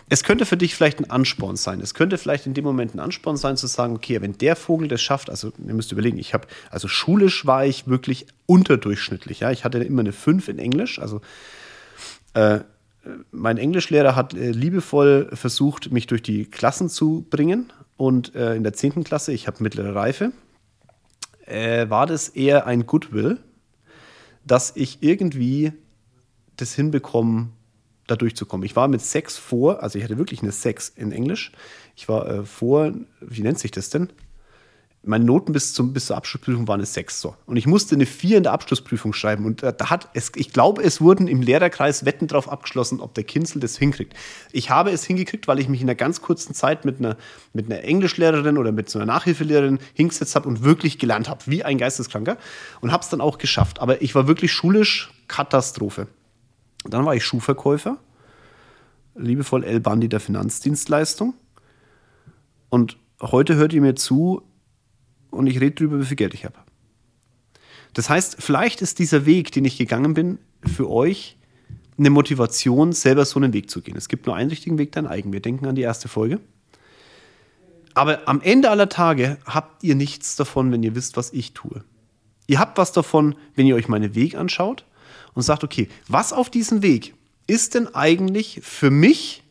es 0.08 0.24
könnte 0.24 0.46
für 0.46 0.56
dich 0.56 0.74
vielleicht 0.74 1.00
ein 1.00 1.10
Ansporn 1.10 1.56
sein. 1.56 1.80
Es 1.80 1.94
könnte 1.94 2.16
vielleicht 2.16 2.46
in 2.46 2.54
dem 2.54 2.64
Moment 2.64 2.94
ein 2.94 3.00
Ansporn 3.00 3.36
sein, 3.36 3.56
zu 3.56 3.66
sagen, 3.66 3.94
okay, 3.94 4.20
wenn 4.22 4.38
der 4.38 4.56
Vogel 4.56 4.88
das 4.88 5.02
schafft, 5.02 5.28
also 5.28 5.52
ihr 5.64 5.74
müsst 5.74 5.92
überlegen, 5.92 6.18
ich 6.18 6.32
habe, 6.34 6.48
also 6.70 6.88
schulisch 6.88 7.46
war 7.46 7.66
ich 7.66 7.86
wirklich 7.86 8.26
unterdurchschnittlich. 8.46 9.40
Ja? 9.40 9.50
Ich 9.50 9.64
hatte 9.64 9.78
immer 9.78 10.00
eine 10.00 10.12
5 10.12 10.48
in 10.48 10.58
Englisch. 10.58 10.98
Also 10.98 11.20
äh, 12.34 12.60
mein 13.30 13.58
Englischlehrer 13.58 14.16
hat 14.16 14.34
äh, 14.34 14.50
liebevoll 14.50 15.30
versucht, 15.34 15.92
mich 15.92 16.06
durch 16.06 16.22
die 16.22 16.46
Klassen 16.46 16.88
zu 16.88 17.26
bringen. 17.28 17.72
Und 17.96 18.34
äh, 18.34 18.54
in 18.54 18.62
der 18.62 18.72
10. 18.72 19.04
Klasse, 19.04 19.32
ich 19.32 19.46
habe 19.46 19.62
mittlere 19.62 19.94
Reife, 19.94 20.32
äh, 21.44 21.90
war 21.90 22.06
das 22.06 22.28
eher 22.28 22.66
ein 22.66 22.86
Goodwill, 22.86 23.38
dass 24.46 24.72
ich 24.74 25.02
irgendwie 25.02 25.72
das 26.56 26.74
hinbekomme, 26.74 27.48
da 28.08 28.16
durchzukommen. 28.16 28.64
Ich 28.64 28.74
war 28.74 28.88
mit 28.88 29.00
sechs 29.00 29.36
vor, 29.36 29.82
also 29.82 29.98
ich 29.98 30.04
hatte 30.04 30.18
wirklich 30.18 30.42
eine 30.42 30.52
Sechs 30.52 30.88
in 30.88 31.12
Englisch. 31.12 31.52
Ich 31.94 32.08
war 32.08 32.28
äh, 32.28 32.44
vor, 32.44 32.92
wie 33.20 33.42
nennt 33.42 33.58
sich 33.58 33.70
das 33.70 33.90
denn? 33.90 34.08
Meine 35.04 35.24
Noten 35.24 35.52
bis, 35.52 35.74
zum, 35.74 35.92
bis 35.92 36.06
zur 36.06 36.16
Abschlussprüfung 36.16 36.66
waren 36.66 36.80
eine 36.80 36.86
Sechs. 36.86 37.20
So. 37.20 37.36
Und 37.46 37.56
ich 37.56 37.66
musste 37.66 37.94
eine 37.94 38.04
Vier 38.04 38.36
in 38.36 38.42
der 38.42 38.52
Abschlussprüfung 38.52 39.12
schreiben. 39.12 39.46
Und 39.46 39.62
äh, 39.62 39.72
da 39.72 39.90
hat 39.90 40.08
es, 40.12 40.32
ich 40.34 40.52
glaube, 40.52 40.82
es 40.82 41.00
wurden 41.00 41.28
im 41.28 41.40
Lehrerkreis 41.40 42.04
Wetten 42.04 42.26
drauf 42.26 42.50
abgeschlossen, 42.50 43.00
ob 43.00 43.14
der 43.14 43.24
Kinzel 43.24 43.60
das 43.60 43.78
hinkriegt. 43.78 44.14
Ich 44.52 44.70
habe 44.70 44.90
es 44.90 45.04
hingekriegt, 45.04 45.46
weil 45.46 45.60
ich 45.60 45.68
mich 45.68 45.80
in 45.80 45.86
einer 45.88 45.94
ganz 45.94 46.20
kurzen 46.20 46.52
Zeit 46.52 46.84
mit 46.84 46.98
einer, 46.98 47.16
mit 47.52 47.66
einer 47.66 47.84
Englischlehrerin 47.84 48.58
oder 48.58 48.72
mit 48.72 48.90
so 48.90 48.98
einer 48.98 49.06
Nachhilfelehrerin 49.06 49.78
hingesetzt 49.94 50.34
habe 50.34 50.48
und 50.48 50.64
wirklich 50.64 50.98
gelernt 50.98 51.28
habe, 51.28 51.42
wie 51.46 51.62
ein 51.62 51.78
Geisteskranker. 51.78 52.36
Und 52.80 52.90
habe 52.90 53.02
es 53.02 53.08
dann 53.08 53.20
auch 53.20 53.38
geschafft. 53.38 53.80
Aber 53.80 54.02
ich 54.02 54.14
war 54.14 54.26
wirklich 54.26 54.52
schulisch 54.52 55.10
Katastrophe. 55.28 56.08
Dann 56.84 57.04
war 57.04 57.14
ich 57.14 57.24
Schuhverkäufer, 57.24 57.98
liebevoll 59.14 59.64
El 59.64 59.80
Bandi 59.80 60.08
der 60.08 60.20
Finanzdienstleistung. 60.20 61.34
Und 62.68 62.98
heute 63.20 63.56
hört 63.56 63.72
ihr 63.72 63.80
mir 63.80 63.96
zu 63.96 64.42
und 65.30 65.46
ich 65.46 65.60
rede 65.60 65.72
darüber, 65.72 66.00
wie 66.00 66.06
viel 66.06 66.16
Geld 66.16 66.34
ich 66.34 66.44
habe. 66.44 66.58
Das 67.94 68.08
heißt, 68.08 68.36
vielleicht 68.40 68.82
ist 68.82 68.98
dieser 68.98 69.26
Weg, 69.26 69.52
den 69.52 69.64
ich 69.64 69.76
gegangen 69.76 70.14
bin, 70.14 70.38
für 70.64 70.88
euch 70.90 71.36
eine 71.98 72.10
Motivation, 72.10 72.92
selber 72.92 73.24
so 73.24 73.40
einen 73.40 73.52
Weg 73.52 73.70
zu 73.70 73.82
gehen. 73.82 73.96
Es 73.96 74.08
gibt 74.08 74.26
nur 74.26 74.36
einen 74.36 74.50
richtigen 74.50 74.78
Weg, 74.78 74.92
dein 74.92 75.06
eigen. 75.06 75.32
Wir 75.32 75.40
denken 75.40 75.66
an 75.66 75.74
die 75.74 75.82
erste 75.82 76.08
Folge. 76.08 76.40
Aber 77.94 78.28
am 78.28 78.40
Ende 78.40 78.70
aller 78.70 78.88
Tage 78.88 79.38
habt 79.44 79.82
ihr 79.82 79.96
nichts 79.96 80.36
davon, 80.36 80.70
wenn 80.70 80.82
ihr 80.84 80.94
wisst, 80.94 81.16
was 81.16 81.32
ich 81.32 81.54
tue. 81.54 81.82
Ihr 82.46 82.60
habt 82.60 82.78
was 82.78 82.92
davon, 82.92 83.34
wenn 83.56 83.66
ihr 83.66 83.74
euch 83.74 83.88
meinen 83.88 84.14
Weg 84.14 84.36
anschaut 84.36 84.84
und 85.38 85.44
sagt, 85.44 85.62
okay, 85.62 85.88
was 86.08 86.32
auf 86.32 86.50
diesem 86.50 86.82
Weg 86.82 87.14
ist 87.46 87.76
denn 87.76 87.94
eigentlich 87.94 88.58
für 88.64 88.90
mich 88.90 89.44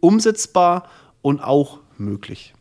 umsetzbar 0.00 0.88
und 1.20 1.44
auch 1.44 1.80
möglich? 1.98 2.54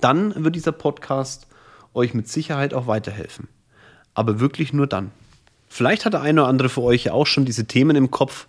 Dann 0.00 0.44
wird 0.44 0.54
dieser 0.54 0.70
Podcast 0.70 1.48
euch 1.92 2.14
mit 2.14 2.28
Sicherheit 2.28 2.74
auch 2.74 2.86
weiterhelfen. 2.86 3.48
Aber 4.14 4.38
wirklich 4.38 4.72
nur 4.72 4.86
dann. 4.86 5.10
Vielleicht 5.68 6.04
hat 6.04 6.12
der 6.12 6.20
eine 6.20 6.42
oder 6.42 6.48
andere 6.48 6.68
für 6.68 6.82
euch 6.82 7.06
ja 7.06 7.12
auch 7.12 7.26
schon 7.26 7.44
diese 7.44 7.64
Themen 7.64 7.96
im 7.96 8.12
Kopf. 8.12 8.46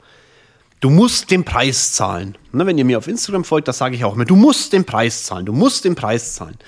Du 0.79 0.91
musst 0.91 1.31
den 1.31 1.45
Preis 1.45 1.93
zahlen. 1.93 2.37
Ne, 2.51 2.67
wenn 2.67 2.77
ihr 2.77 2.85
mir 2.85 2.99
auf 2.99 3.07
Instagram 3.07 3.43
folgt, 3.43 3.67
das 3.67 3.79
sage 3.79 3.95
ich 3.95 4.05
auch 4.05 4.13
immer. 4.13 4.25
Du 4.25 4.35
musst 4.35 4.71
den 4.71 4.85
Preis 4.85 5.23
zahlen. 5.23 5.47
Du 5.47 5.53
musst 5.53 5.83
den 5.83 5.95
Preis 5.95 6.35
zahlen. 6.35 6.59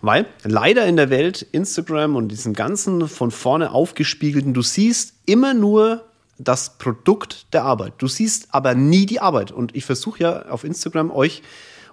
Weil 0.00 0.26
leider 0.44 0.86
in 0.86 0.96
der 0.96 1.10
Welt 1.10 1.42
Instagram 1.52 2.16
und 2.16 2.28
diesen 2.28 2.54
ganzen 2.54 3.08
von 3.08 3.30
vorne 3.30 3.72
aufgespiegelten, 3.72 4.54
du 4.54 4.62
siehst 4.62 5.14
immer 5.26 5.54
nur 5.54 6.04
das 6.38 6.78
Produkt 6.78 7.52
der 7.52 7.64
Arbeit. 7.64 7.94
Du 7.98 8.06
siehst 8.06 8.48
aber 8.52 8.74
nie 8.74 9.06
die 9.06 9.20
Arbeit. 9.20 9.50
Und 9.50 9.74
ich 9.74 9.84
versuche 9.84 10.22
ja 10.22 10.42
auf 10.46 10.64
Instagram 10.64 11.10
euch 11.10 11.42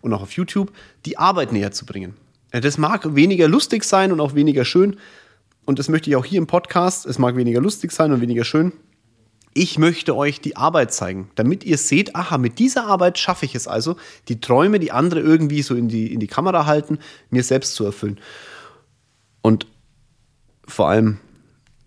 und 0.01 0.13
auch 0.13 0.21
auf 0.21 0.31
YouTube 0.33 0.71
die 1.05 1.17
Arbeit 1.17 1.51
näher 1.51 1.71
zu 1.71 1.85
bringen. 1.85 2.15
Das 2.51 2.77
mag 2.77 3.15
weniger 3.15 3.47
lustig 3.47 3.83
sein 3.83 4.11
und 4.11 4.21
auch 4.21 4.35
weniger 4.35 4.63
schön. 4.63 4.97
Und 5.65 5.79
das 5.79 5.89
möchte 5.89 6.09
ich 6.09 6.15
auch 6.15 6.25
hier 6.25 6.37
im 6.37 6.47
Podcast. 6.47 7.05
Es 7.07 7.17
mag 7.17 7.35
weniger 7.35 7.59
lustig 7.59 7.91
sein 7.91 8.13
und 8.13 8.21
weniger 8.21 8.43
schön. 8.43 8.71
Ich 9.57 9.79
möchte 9.79 10.17
euch 10.17 10.41
die 10.41 10.57
Arbeit 10.57 10.93
zeigen, 10.93 11.31
damit 11.35 11.63
ihr 11.63 11.77
seht, 11.77 12.13
aha, 12.13 12.37
mit 12.37 12.59
dieser 12.59 12.87
Arbeit 12.87 13.17
schaffe 13.17 13.45
ich 13.45 13.55
es 13.55 13.69
also, 13.69 13.95
die 14.27 14.41
Träume, 14.41 14.79
die 14.79 14.91
andere 14.91 15.21
irgendwie 15.21 15.61
so 15.61 15.75
in 15.75 15.87
die, 15.87 16.13
in 16.13 16.19
die 16.19 16.27
Kamera 16.27 16.65
halten, 16.65 16.99
mir 17.29 17.41
selbst 17.41 17.73
zu 17.73 17.85
erfüllen. 17.85 18.19
Und 19.41 19.65
vor 20.67 20.89
allem, 20.89 21.19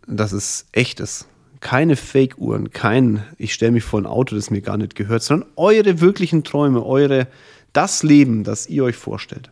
dass 0.06 0.32
es 0.32 0.66
echt 0.72 0.98
ist. 0.98 1.26
Keine 1.60 1.96
Fake-Uhren, 1.96 2.70
kein, 2.70 3.22
ich 3.36 3.52
stelle 3.52 3.72
mich 3.72 3.84
vor 3.84 4.00
ein 4.00 4.06
Auto, 4.06 4.34
das 4.34 4.50
mir 4.50 4.62
gar 4.62 4.78
nicht 4.78 4.94
gehört, 4.94 5.22
sondern 5.22 5.48
eure 5.56 6.00
wirklichen 6.00 6.44
Träume, 6.44 6.86
eure, 6.86 7.28
das 7.74 8.02
Leben, 8.02 8.44
das 8.44 8.66
ihr 8.68 8.84
euch 8.84 8.96
vorstellt. 8.96 9.50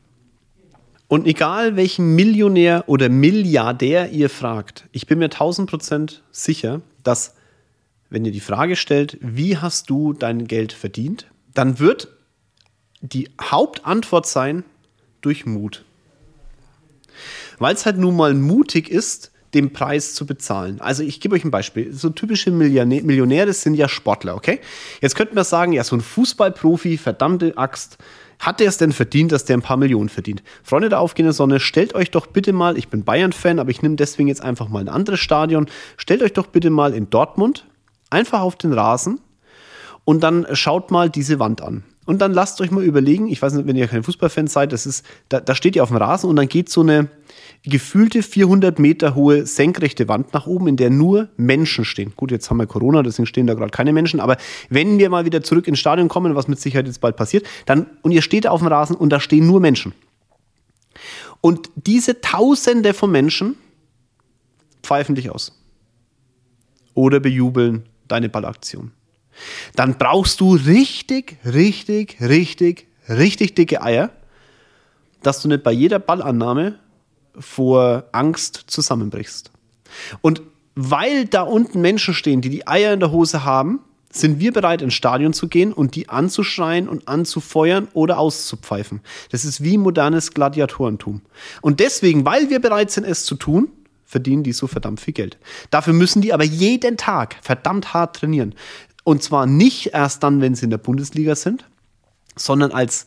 Und 1.08 1.26
egal 1.26 1.76
welchen 1.76 2.14
Millionär 2.14 2.84
oder 2.86 3.10
Milliardär 3.10 4.10
ihr 4.10 4.30
fragt, 4.30 4.88
ich 4.90 5.06
bin 5.06 5.18
mir 5.18 5.26
1000 5.26 5.68
Prozent 5.68 6.22
sicher, 6.32 6.80
dass, 7.02 7.34
wenn 8.10 8.24
ihr 8.24 8.32
die 8.32 8.40
Frage 8.40 8.76
stellt, 8.76 9.18
wie 9.20 9.56
hast 9.56 9.90
du 9.90 10.12
dein 10.12 10.46
Geld 10.46 10.72
verdient, 10.72 11.26
dann 11.54 11.78
wird 11.78 12.08
die 13.00 13.30
Hauptantwort 13.40 14.26
sein, 14.26 14.64
durch 15.20 15.44
Mut. 15.44 15.84
Weil 17.58 17.74
es 17.74 17.84
halt 17.84 17.98
nun 17.98 18.16
mal 18.16 18.34
mutig 18.34 18.88
ist, 18.88 19.32
den 19.54 19.72
Preis 19.72 20.14
zu 20.14 20.26
bezahlen. 20.26 20.80
Also 20.80 21.02
ich 21.02 21.18
gebe 21.20 21.34
euch 21.34 21.44
ein 21.44 21.50
Beispiel. 21.50 21.92
So 21.92 22.10
typische 22.10 22.50
Millionä 22.50 23.00
Millionäre 23.02 23.52
sind 23.52 23.74
ja 23.74 23.88
Sportler, 23.88 24.36
okay? 24.36 24.60
Jetzt 25.00 25.16
könnten 25.16 25.34
wir 25.34 25.44
sagen, 25.44 25.72
ja, 25.72 25.82
so 25.82 25.96
ein 25.96 26.00
Fußballprofi, 26.00 26.98
verdammte 26.98 27.56
Axt, 27.56 27.98
hat 28.38 28.60
der 28.60 28.68
es 28.68 28.76
denn 28.76 28.92
verdient, 28.92 29.32
dass 29.32 29.46
der 29.46 29.56
ein 29.56 29.62
paar 29.62 29.78
Millionen 29.78 30.10
verdient? 30.10 30.42
Freunde 30.62 30.90
der 30.90 31.00
aufgehenden 31.00 31.32
Sonne, 31.32 31.58
stellt 31.58 31.94
euch 31.94 32.10
doch 32.10 32.26
bitte 32.26 32.52
mal, 32.52 32.76
ich 32.76 32.88
bin 32.88 33.02
Bayern-Fan, 33.02 33.58
aber 33.58 33.70
ich 33.70 33.80
nehme 33.82 33.96
deswegen 33.96 34.28
jetzt 34.28 34.42
einfach 34.42 34.68
mal 34.68 34.80
ein 34.80 34.88
anderes 34.88 35.20
Stadion, 35.20 35.66
stellt 35.96 36.22
euch 36.22 36.34
doch 36.34 36.48
bitte 36.48 36.68
mal 36.68 36.92
in 36.92 37.08
Dortmund 37.08 37.66
einfach 38.10 38.40
auf 38.40 38.56
den 38.56 38.72
Rasen 38.72 39.20
und 40.04 40.22
dann 40.22 40.46
schaut 40.52 40.90
mal 40.90 41.10
diese 41.10 41.38
Wand 41.38 41.62
an. 41.62 41.84
Und 42.06 42.20
dann 42.20 42.32
lasst 42.32 42.60
euch 42.60 42.70
mal 42.70 42.84
überlegen, 42.84 43.26
ich 43.26 43.42
weiß 43.42 43.54
nicht, 43.54 43.66
wenn 43.66 43.74
ihr 43.74 43.88
kein 43.88 44.04
Fußballfan 44.04 44.46
seid, 44.46 44.72
das 44.72 44.86
ist, 44.86 45.04
da, 45.28 45.40
da 45.40 45.56
steht 45.56 45.74
ihr 45.74 45.82
auf 45.82 45.88
dem 45.88 45.98
Rasen 45.98 46.30
und 46.30 46.36
dann 46.36 46.48
geht 46.48 46.68
so 46.68 46.80
eine 46.82 47.08
gefühlte 47.64 48.22
400 48.22 48.78
Meter 48.78 49.16
hohe 49.16 49.44
senkrechte 49.44 50.06
Wand 50.06 50.32
nach 50.32 50.46
oben, 50.46 50.68
in 50.68 50.76
der 50.76 50.88
nur 50.88 51.28
Menschen 51.36 51.84
stehen. 51.84 52.12
Gut, 52.14 52.30
jetzt 52.30 52.48
haben 52.48 52.58
wir 52.58 52.66
Corona, 52.68 53.02
deswegen 53.02 53.26
stehen 53.26 53.48
da 53.48 53.54
gerade 53.54 53.72
keine 53.72 53.92
Menschen, 53.92 54.20
aber 54.20 54.36
wenn 54.70 54.98
wir 54.98 55.10
mal 55.10 55.24
wieder 55.24 55.42
zurück 55.42 55.66
ins 55.66 55.80
Stadion 55.80 56.06
kommen, 56.06 56.36
was 56.36 56.46
mit 56.46 56.60
Sicherheit 56.60 56.86
jetzt 56.86 57.00
bald 57.00 57.16
passiert, 57.16 57.44
dann, 57.66 57.86
und 58.02 58.12
ihr 58.12 58.22
steht 58.22 58.46
auf 58.46 58.60
dem 58.60 58.68
Rasen 58.68 58.94
und 58.94 59.10
da 59.10 59.18
stehen 59.18 59.46
nur 59.46 59.58
Menschen. 59.58 59.92
Und 61.40 61.70
diese 61.74 62.20
Tausende 62.20 62.94
von 62.94 63.10
Menschen 63.10 63.56
pfeifen 64.82 65.16
dich 65.16 65.30
aus. 65.30 65.60
Oder 66.94 67.18
bejubeln 67.18 67.82
deine 68.08 68.28
Ballaktion 68.28 68.92
dann 69.74 69.98
brauchst 69.98 70.40
du 70.40 70.54
richtig, 70.54 71.38
richtig, 71.44 72.18
richtig, 72.20 72.86
richtig 73.08 73.54
dicke 73.54 73.82
Eier, 73.82 74.10
dass 75.22 75.42
du 75.42 75.48
nicht 75.48 75.62
bei 75.62 75.72
jeder 75.72 75.98
Ballannahme 75.98 76.78
vor 77.38 78.04
Angst 78.12 78.64
zusammenbrichst. 78.66 79.50
Und 80.20 80.42
weil 80.74 81.26
da 81.26 81.42
unten 81.42 81.80
Menschen 81.80 82.14
stehen, 82.14 82.40
die 82.40 82.50
die 82.50 82.66
Eier 82.66 82.92
in 82.92 83.00
der 83.00 83.10
Hose 83.10 83.44
haben, 83.44 83.80
sind 84.10 84.40
wir 84.40 84.52
bereit, 84.52 84.80
ins 84.80 84.94
Stadion 84.94 85.34
zu 85.34 85.48
gehen 85.48 85.72
und 85.72 85.94
die 85.94 86.08
anzuschreien 86.08 86.88
und 86.88 87.06
anzufeuern 87.06 87.88
oder 87.92 88.18
auszupfeifen. 88.18 89.00
Das 89.30 89.44
ist 89.44 89.62
wie 89.62 89.76
modernes 89.76 90.32
Gladiatorentum. 90.32 91.20
Und 91.60 91.80
deswegen, 91.80 92.24
weil 92.24 92.48
wir 92.48 92.60
bereit 92.60 92.90
sind, 92.90 93.04
es 93.04 93.26
zu 93.26 93.34
tun, 93.34 93.68
verdienen 94.06 94.42
die 94.42 94.52
so 94.52 94.66
verdammt 94.66 95.00
viel 95.00 95.14
Geld. 95.14 95.38
Dafür 95.70 95.92
müssen 95.92 96.22
die 96.22 96.32
aber 96.32 96.44
jeden 96.44 96.96
Tag 96.96 97.36
verdammt 97.42 97.92
hart 97.92 98.16
trainieren. 98.16 98.54
Und 99.04 99.22
zwar 99.22 99.46
nicht 99.46 99.92
erst 99.92 100.22
dann, 100.22 100.40
wenn 100.40 100.54
sie 100.54 100.64
in 100.64 100.70
der 100.70 100.78
Bundesliga 100.78 101.34
sind, 101.34 101.68
sondern 102.36 102.72
als 102.72 103.06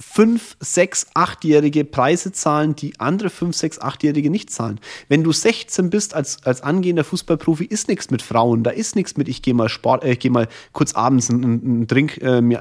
5, 0.00 0.58
6, 0.60 1.08
8-Jährige 1.14 1.84
Preise 1.84 2.30
zahlen, 2.30 2.76
die 2.76 2.98
andere 3.00 3.30
5, 3.30 3.56
6, 3.56 3.80
8-Jährige 3.80 4.30
nicht 4.30 4.50
zahlen. 4.50 4.78
Wenn 5.08 5.24
du 5.24 5.32
16 5.32 5.90
bist 5.90 6.14
als, 6.14 6.44
als 6.44 6.62
angehender 6.62 7.02
Fußballprofi, 7.02 7.64
ist 7.64 7.88
nichts 7.88 8.10
mit 8.10 8.22
Frauen, 8.22 8.62
da 8.62 8.70
ist 8.70 8.94
nichts 8.94 9.16
mit, 9.16 9.28
ich 9.28 9.42
gehe 9.42 9.54
mal 9.54 9.68
Sport, 9.68 10.04
äh, 10.04 10.12
ich 10.12 10.20
gehe 10.20 10.30
mal 10.30 10.46
kurz 10.72 10.94
abends 10.94 11.30
einen, 11.30 11.44
einen 11.44 11.86
Drink 11.88 12.18
äh, 12.18 12.40
mir 12.40 12.60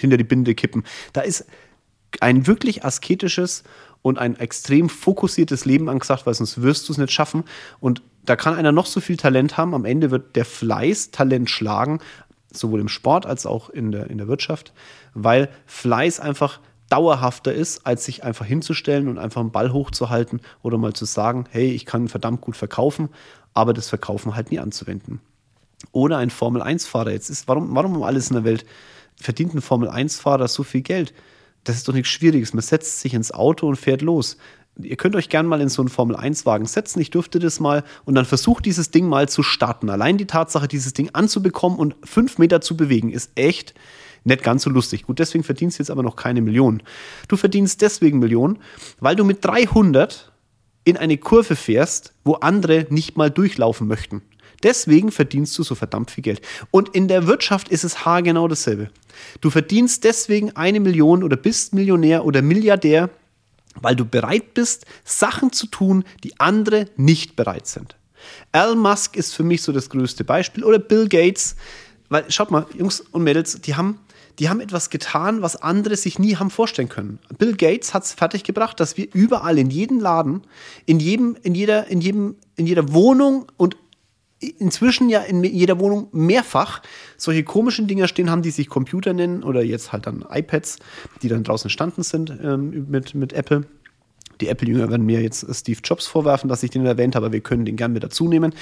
hinter 0.00 0.16
die 0.16 0.24
Binde 0.24 0.54
kippen. 0.54 0.84
Da 1.12 1.20
ist 1.20 1.44
ein 2.20 2.46
wirklich 2.46 2.84
asketisches 2.84 3.64
und 4.02 4.18
ein 4.18 4.36
extrem 4.38 4.88
fokussiertes 4.88 5.64
Leben 5.64 5.88
angesagt, 5.88 6.26
weil 6.26 6.34
sonst 6.34 6.60
wirst 6.60 6.88
du 6.88 6.92
es 6.92 6.98
nicht 6.98 7.12
schaffen. 7.12 7.44
Und 7.80 8.02
da 8.24 8.36
kann 8.36 8.54
einer 8.54 8.72
noch 8.72 8.86
so 8.86 9.00
viel 9.00 9.16
Talent 9.16 9.56
haben, 9.56 9.74
am 9.74 9.84
Ende 9.84 10.10
wird 10.10 10.36
der 10.36 10.44
Fleiß 10.44 11.10
Talent 11.10 11.50
schlagen, 11.50 12.00
sowohl 12.52 12.80
im 12.80 12.88
Sport 12.88 13.26
als 13.26 13.46
auch 13.46 13.70
in 13.70 13.92
der, 13.92 14.10
in 14.10 14.18
der 14.18 14.28
Wirtschaft, 14.28 14.72
weil 15.14 15.48
Fleiß 15.66 16.20
einfach 16.20 16.60
dauerhafter 16.90 17.54
ist, 17.54 17.86
als 17.86 18.04
sich 18.04 18.22
einfach 18.22 18.44
hinzustellen 18.44 19.08
und 19.08 19.18
einfach 19.18 19.40
einen 19.40 19.50
Ball 19.50 19.72
hochzuhalten 19.72 20.42
oder 20.62 20.76
mal 20.76 20.92
zu 20.92 21.06
sagen, 21.06 21.46
hey, 21.50 21.70
ich 21.70 21.86
kann 21.86 22.08
verdammt 22.08 22.42
gut 22.42 22.56
verkaufen, 22.56 23.08
aber 23.54 23.72
das 23.72 23.88
Verkaufen 23.88 24.36
halt 24.36 24.50
nie 24.50 24.58
anzuwenden. 24.58 25.20
Oder 25.92 26.18
ein 26.18 26.30
Formel-1-Fahrer. 26.30 27.10
Jetzt 27.10 27.30
ist, 27.30 27.48
warum, 27.48 27.74
warum 27.74 27.96
um 27.96 28.02
alles 28.02 28.28
in 28.28 28.34
der 28.34 28.44
Welt 28.44 28.66
verdient 29.16 29.54
ein 29.54 29.62
Formel-1-Fahrer 29.62 30.48
so 30.48 30.62
viel 30.62 30.82
Geld? 30.82 31.14
Das 31.64 31.76
ist 31.76 31.86
doch 31.88 31.94
nichts 31.94 32.08
Schwieriges. 32.08 32.54
Man 32.54 32.62
setzt 32.62 33.00
sich 33.00 33.14
ins 33.14 33.32
Auto 33.32 33.68
und 33.68 33.76
fährt 33.76 34.02
los 34.02 34.36
ihr 34.80 34.96
könnt 34.96 35.16
euch 35.16 35.28
gerne 35.28 35.48
mal 35.48 35.60
in 35.60 35.68
so 35.68 35.82
einen 35.82 35.88
Formel-1-Wagen 35.88 36.66
setzen, 36.66 37.00
ich 37.00 37.10
dürfte 37.10 37.38
das 37.38 37.60
mal, 37.60 37.84
und 38.04 38.14
dann 38.14 38.24
versucht 38.24 38.64
dieses 38.64 38.90
Ding 38.90 39.08
mal 39.08 39.28
zu 39.28 39.42
starten. 39.42 39.90
Allein 39.90 40.18
die 40.18 40.26
Tatsache, 40.26 40.68
dieses 40.68 40.92
Ding 40.94 41.10
anzubekommen 41.12 41.78
und 41.78 41.96
fünf 42.04 42.38
Meter 42.38 42.60
zu 42.60 42.76
bewegen, 42.76 43.10
ist 43.10 43.32
echt 43.34 43.74
nicht 44.24 44.42
ganz 44.42 44.62
so 44.62 44.70
lustig. 44.70 45.04
Gut, 45.04 45.18
deswegen 45.18 45.44
verdienst 45.44 45.78
du 45.78 45.82
jetzt 45.82 45.90
aber 45.90 46.02
noch 46.02 46.16
keine 46.16 46.40
Millionen. 46.40 46.82
Du 47.28 47.36
verdienst 47.36 47.82
deswegen 47.82 48.18
Millionen, 48.18 48.58
weil 49.00 49.16
du 49.16 49.24
mit 49.24 49.44
300 49.44 50.32
in 50.84 50.96
eine 50.96 51.18
Kurve 51.18 51.56
fährst, 51.56 52.14
wo 52.24 52.34
andere 52.34 52.86
nicht 52.88 53.16
mal 53.16 53.30
durchlaufen 53.30 53.86
möchten. 53.86 54.22
Deswegen 54.62 55.10
verdienst 55.10 55.58
du 55.58 55.62
so 55.62 55.74
verdammt 55.74 56.10
viel 56.10 56.22
Geld. 56.22 56.40
Und 56.70 56.90
in 56.90 57.08
der 57.08 57.26
Wirtschaft 57.26 57.68
ist 57.68 57.84
es 57.84 58.04
haargenau 58.04 58.48
dasselbe. 58.48 58.90
Du 59.40 59.50
verdienst 59.50 60.04
deswegen 60.04 60.56
eine 60.56 60.80
Million 60.80 61.22
oder 61.22 61.36
bist 61.36 61.74
Millionär 61.74 62.24
oder 62.24 62.42
Milliardär, 62.42 63.10
weil 63.80 63.96
du 63.96 64.04
bereit 64.04 64.54
bist, 64.54 64.86
Sachen 65.04 65.52
zu 65.52 65.66
tun, 65.66 66.04
die 66.24 66.38
andere 66.38 66.86
nicht 66.96 67.36
bereit 67.36 67.66
sind. 67.66 67.96
Elon 68.52 68.78
Musk 68.78 69.16
ist 69.16 69.34
für 69.34 69.42
mich 69.42 69.62
so 69.62 69.72
das 69.72 69.90
größte 69.90 70.24
Beispiel 70.24 70.64
oder 70.64 70.78
Bill 70.78 71.08
Gates, 71.08 71.56
weil 72.08 72.30
schaut 72.30 72.50
mal, 72.50 72.66
Jungs 72.76 73.00
und 73.00 73.24
Mädels, 73.24 73.60
die 73.60 73.74
haben 73.74 73.98
die 74.38 74.48
haben 74.48 74.60
etwas 74.60 74.90
getan, 74.90 75.42
was 75.42 75.56
andere 75.56 75.96
sich 75.96 76.18
nie 76.18 76.36
haben 76.36 76.50
vorstellen 76.50 76.88
können. 76.88 77.18
Bill 77.38 77.54
Gates 77.54 77.92
hat 77.92 78.04
es 78.04 78.12
fertiggebracht, 78.12 78.80
dass 78.80 78.96
wir 78.96 79.08
überall 79.12 79.58
in 79.58 79.70
jedem 79.70 80.00
Laden, 80.00 80.42
in 80.86 81.00
jedem, 81.00 81.36
in 81.42 81.54
jeder, 81.54 81.88
in 81.88 82.00
jedem, 82.00 82.36
in 82.56 82.66
jeder 82.66 82.92
Wohnung 82.92 83.46
und 83.56 83.76
inzwischen 84.50 85.08
ja 85.08 85.20
in 85.20 85.42
jeder 85.44 85.78
Wohnung 85.78 86.08
mehrfach 86.12 86.82
solche 87.16 87.44
komischen 87.44 87.86
Dinger 87.86 88.08
stehen 88.08 88.30
haben, 88.30 88.42
die 88.42 88.50
sich 88.50 88.68
Computer 88.68 89.12
nennen 89.12 89.42
oder 89.42 89.62
jetzt 89.62 89.92
halt 89.92 90.06
dann 90.06 90.24
iPads, 90.28 90.78
die 91.22 91.28
dann 91.28 91.44
draußen 91.44 91.66
entstanden 91.66 92.02
sind 92.02 92.32
ähm, 92.42 92.86
mit, 92.90 93.14
mit 93.14 93.32
Apple. 93.32 93.66
Die 94.40 94.48
Apple-Jünger 94.48 94.90
werden 94.90 95.06
mir 95.06 95.22
jetzt 95.22 95.46
Steve 95.54 95.78
Jobs 95.84 96.06
vorwerfen, 96.06 96.48
dass 96.48 96.64
ich 96.64 96.70
den 96.70 96.84
erwähnt 96.84 97.14
habe, 97.14 97.26
aber 97.26 97.32
wir 97.32 97.42
können 97.42 97.64
den 97.64 97.76
gerne 97.76 97.94
mit 97.94 98.02
dazu 98.02 98.26
nehmen. 98.26 98.52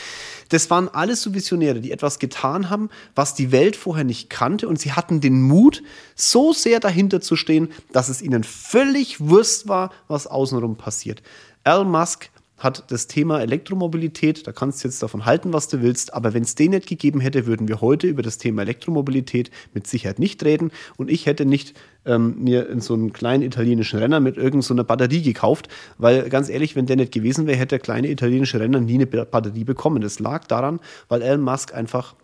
Das 0.51 0.69
waren 0.69 0.89
alles 0.89 1.23
so 1.23 1.33
Visionäre, 1.33 1.81
die 1.81 1.91
etwas 1.91 2.19
getan 2.19 2.69
haben, 2.69 2.91
was 3.15 3.35
die 3.35 3.51
Welt 3.51 3.77
vorher 3.77 4.05
nicht 4.05 4.29
kannte 4.29 4.69
und 4.69 4.79
sie 4.79 4.93
hatten 4.93 5.23
den 5.23 5.41
Mut, 5.41 5.83
so 6.15 6.53
sehr 6.53 6.81
dahinter 6.81 7.23
zu 7.23 7.35
stehen, 7.35 7.71
dass 7.93 8.11
es 8.11 8.21
ihnen 8.21 8.45
völlig 8.45 9.21
Wurst 9.21 9.69
war, 9.69 9.91
was 10.07 10.27
außenrum 10.27 10.77
passiert. 10.77 11.23
Elon 11.65 11.91
Musk 11.91 12.31
hat 12.61 12.85
das 12.93 13.09
Thema 13.09 13.41
Elektromobilität, 13.41 14.47
da 14.47 14.53
kannst 14.53 14.85
du 14.85 14.89
jetzt 14.89 15.03
davon 15.03 15.25
halten, 15.25 15.53
was 15.53 15.67
du 15.67 15.83
willst, 15.83 16.15
aber 16.15 16.35
wenn 16.35 16.43
es 16.43 16.55
den 16.55 16.71
nicht 16.71 16.87
gegeben 16.87 17.21
hätte, 17.21 17.47
würden 17.47 17.67
wir 17.67 17.81
heute 17.81 18.07
über 18.07 18.23
das 18.23 18.39
Thema 18.39 18.63
Elektromobilität 18.63 19.51
mit 19.75 19.87
Sicherheit 19.87 20.19
nicht 20.19 20.45
reden 20.45 20.71
und 20.97 21.11
ich 21.11 21.27
hätte 21.27 21.47
nicht 21.47 21.75
ähm, 22.05 22.37
mir 22.43 22.69
in 22.69 22.81
so 22.81 22.95
einen 22.95 23.13
kleinen 23.13 23.43
italienischen 23.43 23.99
Renner 23.99 24.21
mit 24.21 24.37
irgendeiner 24.37 24.63
so 24.63 24.85
Batterie 24.85 25.23
gekauft, 25.23 25.69
weil 25.99 26.29
ganz 26.29 26.49
ehrlich, 26.49 26.77
wenn 26.77 26.87
der 26.87 26.97
nicht 26.97 27.13
gewesen 27.13 27.47
wäre, 27.47 27.59
hätte 27.59 27.71
der 27.71 27.79
kleine 27.81 28.11
italienische 28.11 28.61
Renner 28.61 28.81
nie 28.81 28.95
eine 28.95 29.07
Batterie 29.07 29.65
bekommen. 29.65 30.03
Das 30.03 30.21
lag 30.21 30.47
daran, 30.47 30.81
weil 31.09 31.23
Elon 31.23 31.41
Musk 31.41 31.75
einfach 31.75 32.15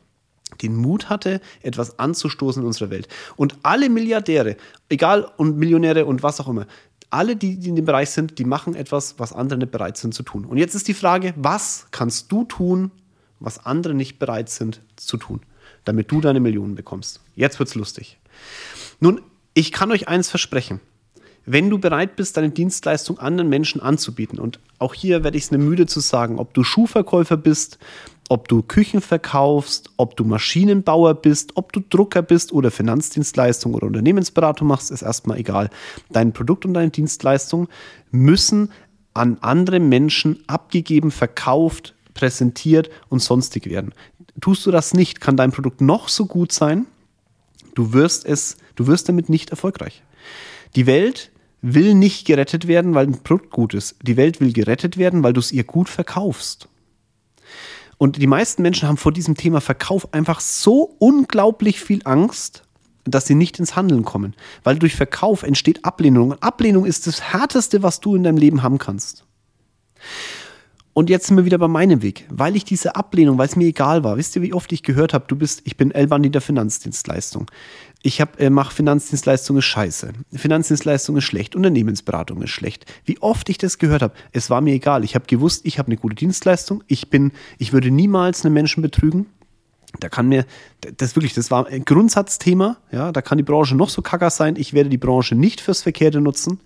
den 0.63 0.77
Mut 0.77 1.09
hatte, 1.09 1.41
etwas 1.63 1.99
anzustoßen 1.99 2.63
in 2.63 2.67
unserer 2.67 2.91
Welt. 2.91 3.09
Und 3.37 3.57
alle 3.63 3.89
Milliardäre, 3.89 4.57
egal 4.89 5.31
und 5.37 5.57
Millionäre 5.57 6.07
und 6.07 6.23
was 6.23 6.41
auch 6.41 6.49
immer, 6.49 6.67
alle, 7.11 7.37
die, 7.37 7.55
in 7.55 7.77
dem 7.77 7.85
Bereich 7.85 8.11
sind, 8.11 8.39
die 8.39 8.45
machen 8.45 8.75
etwas, 8.75 9.19
was 9.19 9.33
andere 9.33 9.59
nicht 9.59 9.71
bereit 9.71 9.97
sind 9.97 10.15
zu 10.15 10.23
tun. 10.23 10.45
Und 10.45 10.59
jetzt 10.59 10.75
ist 10.75 10.89
die 10.89 10.95
Frage, 10.95 11.35
was 11.37 11.87
kannst 11.91 12.33
du 12.33 12.45
tun, 12.45 12.91
was 13.41 13.65
andere 13.65 13.95
nicht 13.95 14.19
bereit 14.19 14.49
sind 14.49 14.81
zu 14.97 15.17
tun, 15.17 15.41
damit 15.85 16.11
du 16.11 16.21
deine 16.21 16.41
Millionen 16.41 16.75
bekommst? 16.75 17.21
Jetzt 17.35 17.59
wird's 17.59 17.75
lustig. 17.75 18.19
Nun, 19.01 19.21
ich 19.55 19.73
kann 19.73 19.91
euch 19.91 20.09
eins 20.09 20.29
versprechen. 20.29 20.81
Wenn 21.49 21.71
du 21.71 21.79
bereit 21.79 22.17
bist, 22.17 22.37
deine 22.37 22.51
Dienstleistung 22.51 23.21
anderen 23.21 23.49
Menschen 23.49 23.81
anzubieten, 23.81 24.41
und 24.41 24.59
auch 24.79 24.95
hier 24.95 25.23
werde 25.23 25.39
ich 25.39 25.45
es 25.45 25.51
nicht 25.53 25.61
müde 25.61 25.87
zu 25.87 26.01
sagen, 26.01 26.41
ob 26.41 26.53
du 26.55 26.65
Schuhverkäufer 26.65 27.37
bist, 27.37 27.79
ob 28.29 28.49
du 28.49 28.63
Küchen 28.63 29.01
verkaufst, 29.01 29.91
ob 29.97 30.17
du 30.17 30.25
Maschinenbauer 30.25 31.15
bist, 31.15 31.57
ob 31.57 31.73
du 31.73 31.81
Drucker 31.81 32.23
bist 32.23 32.53
oder 32.53 32.71
Finanzdienstleistung 32.71 33.75
oder 33.75 33.87
Unternehmensberatung 33.87 34.67
machst, 34.67 34.91
ist 34.91 35.03
erstmal 35.03 35.39
egal. 35.39 35.71
Dein 36.11 36.33
Produkt 36.33 36.65
und 36.65 36.75
deine 36.75 36.91
Dienstleistung 36.91 37.69
müssen 38.11 38.73
an 39.15 39.39
andere 39.41 39.81
Menschen 39.81 40.43
abgegeben, 40.47 41.11
verkauft, 41.11 41.95
präsentiert 42.15 42.91
und 43.09 43.21
sonstig 43.21 43.67
werden. 43.67 43.95
Tust 44.41 44.67
du 44.67 44.71
das 44.71 44.93
nicht, 44.93 45.21
kann 45.21 45.37
dein 45.37 45.53
Produkt 45.53 45.81
noch 45.81 46.09
so 46.09 46.27
gut 46.27 46.53
sein, 46.53 46.87
du 47.75 47.93
wirst 47.93 48.27
es, 48.27 48.57
du 48.75 48.87
wirst 48.87 49.09
damit 49.09 49.29
nicht 49.29 49.51
erfolgreich. 49.51 50.03
Die 50.75 50.87
Welt 50.87 51.31
will 51.63 51.95
nicht 51.95 52.27
gerettet 52.27 52.67
werden, 52.69 52.95
weil 52.95 53.07
ein 53.07 53.23
Produkt 53.23 53.51
gut 53.51 53.75
ist. 53.75 53.97
Die 54.03 54.17
Welt 54.17 54.41
will 54.41 54.53
gerettet 54.53 54.99
werden, 54.99 55.23
weil 55.23 55.33
du 55.33 55.41
es 55.41 55.53
ihr 55.53 55.65
gut 55.65 55.89
verkaufst. 55.89 56.69
Und 57.99 58.17
die 58.17 58.27
meisten 58.27 58.63
Menschen 58.63 58.89
haben 58.89 58.97
vor 58.97 59.13
diesem 59.13 59.37
Thema 59.37 59.61
Verkauf 59.61 60.13
einfach 60.13 60.41
so 60.41 60.97
unglaublich 60.99 61.81
viel 61.81 62.01
Angst, 62.05 62.63
dass 63.05 63.27
sie 63.27 63.35
nicht 63.35 63.59
ins 63.59 63.77
Handeln 63.77 64.05
kommen. 64.05 64.35
Weil 64.65 64.79
durch 64.79 64.95
Verkauf 64.95 65.43
entsteht 65.43 65.85
Ablehnung. 65.85 66.31
Und 66.33 66.43
Ablehnung 66.43 66.85
ist 66.85 67.07
das 67.07 67.23
Härteste, 67.33 67.83
was 67.83 68.01
du 68.01 68.15
in 68.15 68.25
deinem 68.25 68.39
Leben 68.39 68.63
haben 68.63 68.79
kannst. 68.79 69.25
Und 70.97 71.11
jetzt 71.11 71.27
sind 71.27 71.37
wir 71.37 71.45
wieder 71.45 71.59
bei 71.59 71.69
meinem 71.69 72.01
Weg, 72.01 72.25
weil 72.31 72.57
ich 72.57 72.65
diese 72.65 72.97
Ablehnung, 72.97 73.37
weil 73.37 73.47
es 73.47 73.55
mir 73.55 73.67
egal 73.67 74.03
war. 74.03 74.17
Wisst 74.17 74.35
ihr, 74.35 74.41
wie 74.41 74.55
oft 74.55 74.73
ich 74.73 74.83
gehört 74.83 75.13
habe, 75.13 75.27
du 75.29 75.37
bist, 75.37 75.61
ich 75.65 75.77
bin 75.77 75.91
Elbandi 75.91 76.31
der 76.31 76.41
Finanzdienstleistung. 76.41 77.51
Ich 78.03 78.23
äh, 78.39 78.49
mache 78.49 78.75
Finanzdienstleistungen 78.75 79.61
scheiße. 79.61 80.15
Finanzdienstleistung 80.33 81.19
ist 81.19 81.25
schlecht. 81.25 81.55
Unternehmensberatung 81.55 82.41
ist 82.41 82.49
schlecht. 82.49 82.87
Wie 83.05 83.21
oft 83.21 83.51
ich 83.51 83.59
das 83.59 83.77
gehört 83.77 84.01
habe, 84.01 84.15
es 84.33 84.49
war 84.49 84.63
mir 84.63 84.73
egal. 84.73 85.05
Ich 85.05 85.15
habe 85.15 85.27
gewusst, 85.27 85.67
ich 85.67 85.79
habe 85.79 85.89
eine 85.89 85.99
gute 85.99 86.15
Dienstleistung. 86.15 86.83
Ich 86.87 87.11
bin, 87.11 87.33
ich 87.59 87.75
würde 87.75 87.91
niemals 87.91 88.47
einen 88.47 88.55
Menschen 88.55 88.81
betrügen. 88.81 89.27
Da 90.01 90.09
kann 90.09 90.29
mir, 90.29 90.47
das 90.97 91.15
wirklich, 91.15 91.35
das 91.35 91.51
war 91.51 91.67
ein 91.67 91.85
Grundsatzthema. 91.85 92.79
Ja, 92.91 93.13
da 93.13 93.21
kann 93.21 93.37
die 93.37 93.45
Branche 93.45 93.77
noch 93.77 93.91
so 93.91 94.01
kacker 94.01 94.31
sein. 94.31 94.57
Ich 94.57 94.73
werde 94.73 94.89
die 94.89 94.97
Branche 94.97 95.35
nicht 95.35 95.61
fürs 95.61 95.83
Verkehrte 95.83 96.23
nutzen. 96.23 96.59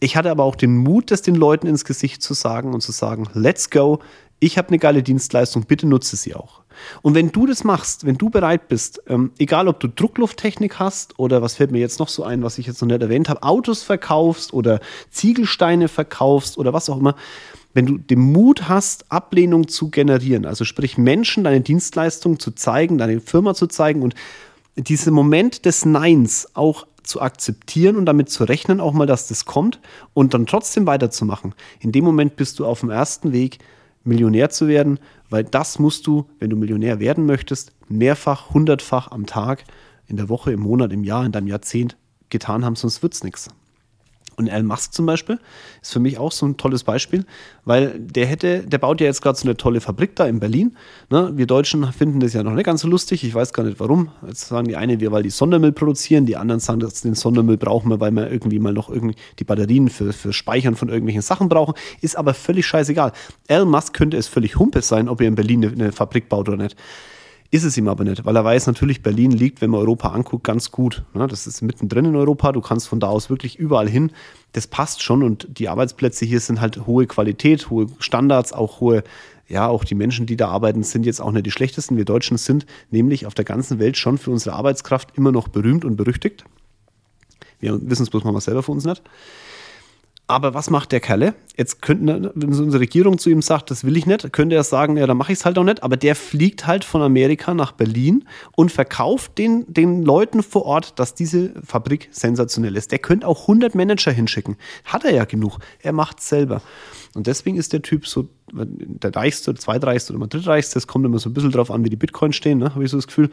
Ich 0.00 0.16
hatte 0.16 0.30
aber 0.30 0.44
auch 0.44 0.56
den 0.56 0.76
Mut, 0.78 1.10
das 1.10 1.20
den 1.20 1.34
Leuten 1.34 1.66
ins 1.66 1.84
Gesicht 1.84 2.22
zu 2.22 2.32
sagen 2.32 2.72
und 2.72 2.80
zu 2.80 2.90
sagen, 2.90 3.28
let's 3.34 3.68
go, 3.68 4.00
ich 4.40 4.56
habe 4.56 4.68
eine 4.68 4.78
geile 4.78 5.02
Dienstleistung, 5.02 5.64
bitte 5.64 5.86
nutze 5.86 6.16
sie 6.16 6.34
auch. 6.34 6.62
Und 7.02 7.14
wenn 7.14 7.30
du 7.30 7.46
das 7.46 7.62
machst, 7.62 8.06
wenn 8.06 8.16
du 8.16 8.30
bereit 8.30 8.68
bist, 8.68 9.02
ähm, 9.06 9.32
egal 9.38 9.68
ob 9.68 9.80
du 9.80 9.88
Drucklufttechnik 9.88 10.78
hast 10.78 11.18
oder 11.18 11.42
was 11.42 11.56
fällt 11.56 11.70
mir 11.70 11.78
jetzt 11.78 11.98
noch 11.98 12.08
so 12.08 12.24
ein, 12.24 12.42
was 12.42 12.56
ich 12.56 12.66
jetzt 12.66 12.80
noch 12.80 12.88
nicht 12.88 13.02
erwähnt 13.02 13.28
habe, 13.28 13.42
Autos 13.42 13.82
verkaufst 13.82 14.54
oder 14.54 14.80
Ziegelsteine 15.10 15.88
verkaufst 15.88 16.56
oder 16.56 16.72
was 16.72 16.88
auch 16.88 16.98
immer, 16.98 17.16
wenn 17.74 17.84
du 17.86 17.98
den 17.98 18.20
Mut 18.20 18.68
hast, 18.68 19.12
Ablehnung 19.12 19.68
zu 19.68 19.90
generieren, 19.90 20.46
also 20.46 20.64
sprich 20.64 20.96
Menschen 20.96 21.44
deine 21.44 21.60
Dienstleistung 21.60 22.40
zu 22.40 22.50
zeigen, 22.52 22.96
deine 22.96 23.20
Firma 23.20 23.54
zu 23.54 23.66
zeigen 23.66 24.02
und 24.02 24.14
diesen 24.76 25.12
Moment 25.12 25.64
des 25.66 25.84
Neins 25.84 26.48
auch 26.54 26.86
zu 27.02 27.20
akzeptieren 27.20 27.96
und 27.96 28.06
damit 28.06 28.30
zu 28.30 28.44
rechnen, 28.44 28.80
auch 28.80 28.92
mal, 28.92 29.06
dass 29.06 29.28
das 29.28 29.44
kommt 29.44 29.80
und 30.14 30.34
dann 30.34 30.46
trotzdem 30.46 30.86
weiterzumachen. 30.86 31.54
In 31.80 31.92
dem 31.92 32.04
Moment 32.04 32.36
bist 32.36 32.58
du 32.58 32.66
auf 32.66 32.80
dem 32.80 32.90
ersten 32.90 33.32
Weg, 33.32 33.58
Millionär 34.02 34.50
zu 34.50 34.66
werden, 34.66 34.98
weil 35.28 35.44
das 35.44 35.78
musst 35.78 36.06
du, 36.06 36.26
wenn 36.38 36.50
du 36.50 36.56
Millionär 36.56 37.00
werden 37.00 37.26
möchtest, 37.26 37.72
mehrfach, 37.88 38.50
hundertfach 38.50 39.10
am 39.10 39.26
Tag, 39.26 39.64
in 40.06 40.16
der 40.16 40.28
Woche, 40.28 40.52
im 40.52 40.60
Monat, 40.60 40.92
im 40.92 41.04
Jahr, 41.04 41.24
in 41.24 41.32
deinem 41.32 41.46
Jahrzehnt 41.46 41.96
getan 42.30 42.64
haben, 42.64 42.76
sonst 42.76 43.02
wird 43.02 43.14
es 43.14 43.24
nichts. 43.24 43.48
Und 44.36 44.48
Elon 44.48 44.66
Musk 44.66 44.94
zum 44.94 45.06
Beispiel 45.06 45.38
ist 45.82 45.92
für 45.92 46.00
mich 46.00 46.18
auch 46.18 46.32
so 46.32 46.46
ein 46.46 46.56
tolles 46.56 46.84
Beispiel, 46.84 47.24
weil 47.64 47.98
der 47.98 48.26
hätte, 48.26 48.60
der 48.60 48.78
baut 48.78 49.00
ja 49.00 49.06
jetzt 49.06 49.22
gerade 49.22 49.38
so 49.38 49.44
eine 49.44 49.56
tolle 49.56 49.80
Fabrik 49.80 50.16
da 50.16 50.26
in 50.26 50.40
Berlin. 50.40 50.76
Ne? 51.10 51.32
Wir 51.34 51.46
Deutschen 51.46 51.92
finden 51.92 52.20
das 52.20 52.32
ja 52.32 52.42
noch 52.42 52.52
nicht 52.52 52.64
ganz 52.64 52.80
so 52.82 52.88
lustig. 52.88 53.24
Ich 53.24 53.34
weiß 53.34 53.52
gar 53.52 53.64
nicht 53.64 53.80
warum. 53.80 54.10
Jetzt 54.26 54.48
sagen 54.48 54.68
die 54.68 54.76
eine, 54.76 55.00
wir, 55.00 55.12
weil 55.12 55.22
die 55.22 55.30
Sondermüll 55.30 55.72
produzieren, 55.72 56.26
die 56.26 56.36
anderen 56.36 56.60
sagen, 56.60 56.80
dass 56.80 57.02
den 57.02 57.14
Sondermüll 57.14 57.58
brauchen 57.58 57.90
wir, 57.90 58.00
weil 58.00 58.12
wir 58.12 58.30
irgendwie 58.30 58.58
mal 58.58 58.72
noch 58.72 58.88
irgendwie 58.88 59.16
die 59.38 59.44
Batterien 59.44 59.88
für, 59.88 60.12
für 60.12 60.32
Speichern 60.32 60.76
von 60.76 60.88
irgendwelchen 60.88 61.22
Sachen 61.22 61.48
brauchen. 61.48 61.74
Ist 62.00 62.16
aber 62.16 62.34
völlig 62.34 62.66
scheißegal. 62.66 63.12
Elon 63.48 63.68
Musk 63.68 63.92
könnte 63.92 64.16
es 64.16 64.28
völlig 64.28 64.58
Humpe 64.58 64.82
sein, 64.82 65.08
ob 65.08 65.20
er 65.20 65.28
in 65.28 65.34
Berlin 65.34 65.64
eine, 65.64 65.72
eine 65.72 65.92
Fabrik 65.92 66.28
baut 66.28 66.48
oder 66.48 66.56
nicht. 66.56 66.76
Ist 67.52 67.64
es 67.64 67.76
ihm 67.76 67.88
aber 67.88 68.04
nicht, 68.04 68.24
weil 68.24 68.36
er 68.36 68.44
weiß 68.44 68.68
natürlich, 68.68 69.02
Berlin 69.02 69.32
liegt, 69.32 69.60
wenn 69.60 69.70
man 69.70 69.80
Europa 69.80 70.10
anguckt, 70.10 70.44
ganz 70.44 70.70
gut. 70.70 71.02
Ne? 71.14 71.26
Das 71.26 71.48
ist 71.48 71.62
mittendrin 71.62 72.04
in 72.04 72.14
Europa, 72.14 72.52
du 72.52 72.60
kannst 72.60 72.86
von 72.86 73.00
da 73.00 73.08
aus 73.08 73.28
wirklich 73.28 73.58
überall 73.58 73.88
hin. 73.88 74.12
Das 74.52 74.68
passt 74.68 75.02
schon 75.02 75.24
und 75.24 75.58
die 75.58 75.68
Arbeitsplätze 75.68 76.24
hier 76.24 76.38
sind 76.38 76.60
halt 76.60 76.86
hohe 76.86 77.06
Qualität, 77.06 77.68
hohe 77.68 77.88
Standards, 77.98 78.52
auch 78.52 78.80
hohe, 78.80 79.02
ja, 79.48 79.66
auch 79.66 79.82
die 79.82 79.96
Menschen, 79.96 80.26
die 80.26 80.36
da 80.36 80.48
arbeiten, 80.48 80.84
sind 80.84 81.04
jetzt 81.04 81.20
auch 81.20 81.32
nicht 81.32 81.44
die 81.44 81.50
schlechtesten. 81.50 81.96
Wir 81.96 82.04
Deutschen 82.04 82.38
sind 82.38 82.66
nämlich 82.92 83.26
auf 83.26 83.34
der 83.34 83.44
ganzen 83.44 83.80
Welt 83.80 83.96
schon 83.96 84.16
für 84.16 84.30
unsere 84.30 84.54
Arbeitskraft 84.54 85.16
immer 85.16 85.32
noch 85.32 85.48
berühmt 85.48 85.84
und 85.84 85.96
berüchtigt. 85.96 86.44
Wir 87.58 87.80
wissen 87.82 88.04
es 88.04 88.10
bloß 88.10 88.22
mal 88.22 88.40
selber 88.40 88.62
für 88.62 88.70
uns 88.70 88.84
nicht. 88.84 89.02
Aber 90.30 90.54
was 90.54 90.70
macht 90.70 90.92
der 90.92 91.00
Kerle? 91.00 91.34
Jetzt 91.56 91.82
könnte, 91.82 92.30
wenn 92.36 92.52
so 92.52 92.62
unsere 92.62 92.80
Regierung 92.80 93.18
zu 93.18 93.30
ihm 93.30 93.42
sagt, 93.42 93.72
das 93.72 93.82
will 93.82 93.96
ich 93.96 94.06
nicht, 94.06 94.32
könnte 94.32 94.54
er 94.54 94.62
sagen, 94.62 94.96
ja, 94.96 95.08
dann 95.08 95.16
mache 95.16 95.32
ich 95.32 95.40
es 95.40 95.44
halt 95.44 95.58
auch 95.58 95.64
nicht. 95.64 95.82
Aber 95.82 95.96
der 95.96 96.14
fliegt 96.14 96.68
halt 96.68 96.84
von 96.84 97.02
Amerika 97.02 97.52
nach 97.52 97.72
Berlin 97.72 98.24
und 98.54 98.70
verkauft 98.70 99.38
den, 99.38 99.64
den 99.66 100.04
Leuten 100.04 100.44
vor 100.44 100.66
Ort, 100.66 101.00
dass 101.00 101.16
diese 101.16 101.52
Fabrik 101.66 102.10
sensationell 102.12 102.76
ist. 102.76 102.92
Der 102.92 103.00
könnte 103.00 103.26
auch 103.26 103.40
100 103.40 103.74
Manager 103.74 104.12
hinschicken. 104.12 104.56
Hat 104.84 105.04
er 105.04 105.12
ja 105.12 105.24
genug. 105.24 105.58
Er 105.80 105.92
macht 105.92 106.20
es 106.20 106.28
selber. 106.28 106.62
Und 107.16 107.26
deswegen 107.26 107.56
ist 107.56 107.72
der 107.72 107.82
Typ 107.82 108.06
so 108.06 108.28
der 108.52 109.16
reichste, 109.16 109.52
zweitreichste 109.56 110.14
oder 110.14 110.28
drittreichste. 110.28 110.78
Es 110.78 110.86
kommt 110.86 111.04
immer 111.06 111.18
so 111.18 111.28
ein 111.28 111.34
bisschen 111.34 111.50
drauf 111.50 111.72
an, 111.72 111.84
wie 111.84 111.90
die 111.90 111.96
Bitcoins 111.96 112.36
stehen, 112.36 112.58
ne? 112.58 112.72
habe 112.72 112.84
ich 112.84 112.92
so 112.92 112.98
das 112.98 113.08
Gefühl. 113.08 113.30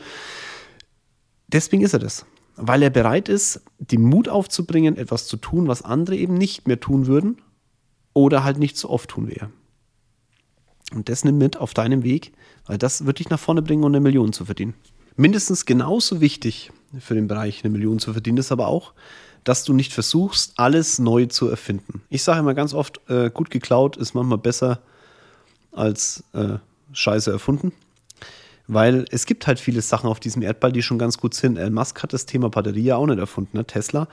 Deswegen 1.48 1.84
ist 1.84 1.94
er 1.94 2.00
das 2.00 2.26
weil 2.58 2.82
er 2.84 2.90
bereit 2.90 3.30
ist, 3.30 3.62
den 3.78 4.02
Mut 4.02 4.28
aufzubringen, 4.28 4.98
etwas 4.98 5.28
zu 5.28 5.38
tun, 5.38 5.68
was 5.68 5.84
andere 5.84 6.16
eben 6.16 6.34
nicht 6.34 6.68
mehr 6.68 6.80
tun 6.80 7.08
würden 7.08 7.42
oder 8.14 8.44
halt 8.44 8.58
nicht 8.58 8.78
so 8.78 8.90
oft 8.90 9.10
tun 9.10 9.30
wäre. 9.30 9.50
Und 10.94 11.10
das 11.10 11.24
nimm 11.24 11.38
mit 11.38 11.58
auf 11.58 11.74
deinem 11.74 12.04
Weg, 12.04 12.34
weil 12.66 12.78
das 12.78 13.06
wird 13.06 13.20
dich 13.20 13.30
nach 13.30 13.40
vorne 13.40 13.62
bringen, 13.62 13.84
um 13.84 13.92
eine 13.92 14.00
Million 14.00 14.34
zu 14.34 14.46
verdienen. 14.46 14.74
Mindestens 15.16 15.66
genauso 15.66 16.22
wichtig 16.22 16.72
für 17.00 17.16
den 17.16 17.28
Bereich, 17.28 17.64
eine 17.64 17.72
Million 17.72 18.00
zu 18.00 18.14
verdienen, 18.14 18.38
ist 18.38 18.52
aber 18.52 18.68
auch, 18.68 18.94
dass 19.44 19.64
du 19.64 19.74
nicht 19.74 19.94
versuchst, 19.94 20.54
alles 20.58 21.00
neu 21.00 21.26
zu 21.28 21.48
erfinden. 21.48 22.02
Ich 22.10 22.24
sage 22.24 22.40
immer 22.40 22.54
ganz 22.54 22.74
oft, 22.74 23.02
äh, 23.10 23.30
gut 23.30 23.50
geklaut 23.50 23.98
ist 23.98 24.14
manchmal 24.14 24.38
besser 24.38 24.82
als 25.72 26.24
äh, 26.34 26.58
scheiße 26.92 27.32
erfunden. 27.32 27.72
Weil 28.68 29.06
es 29.12 29.26
gibt 29.26 29.48
halt 29.48 29.60
viele 29.60 29.82
Sachen 29.82 30.10
auf 30.10 30.20
diesem 30.20 30.42
Erdball, 30.42 30.72
die 30.72 30.82
schon 30.82 31.00
ganz 31.00 31.18
gut 31.18 31.34
sind. 31.34 31.58
Elon 31.58 31.74
Musk 31.74 32.04
hat 32.04 32.14
das 32.14 32.26
Thema 32.26 32.50
Batterie 32.50 32.84
ja 32.84 32.98
auch 32.98 33.06
nicht 33.06 33.20
erfunden. 33.20 33.58
Ne? 33.58 33.66
Tesla 33.66 34.08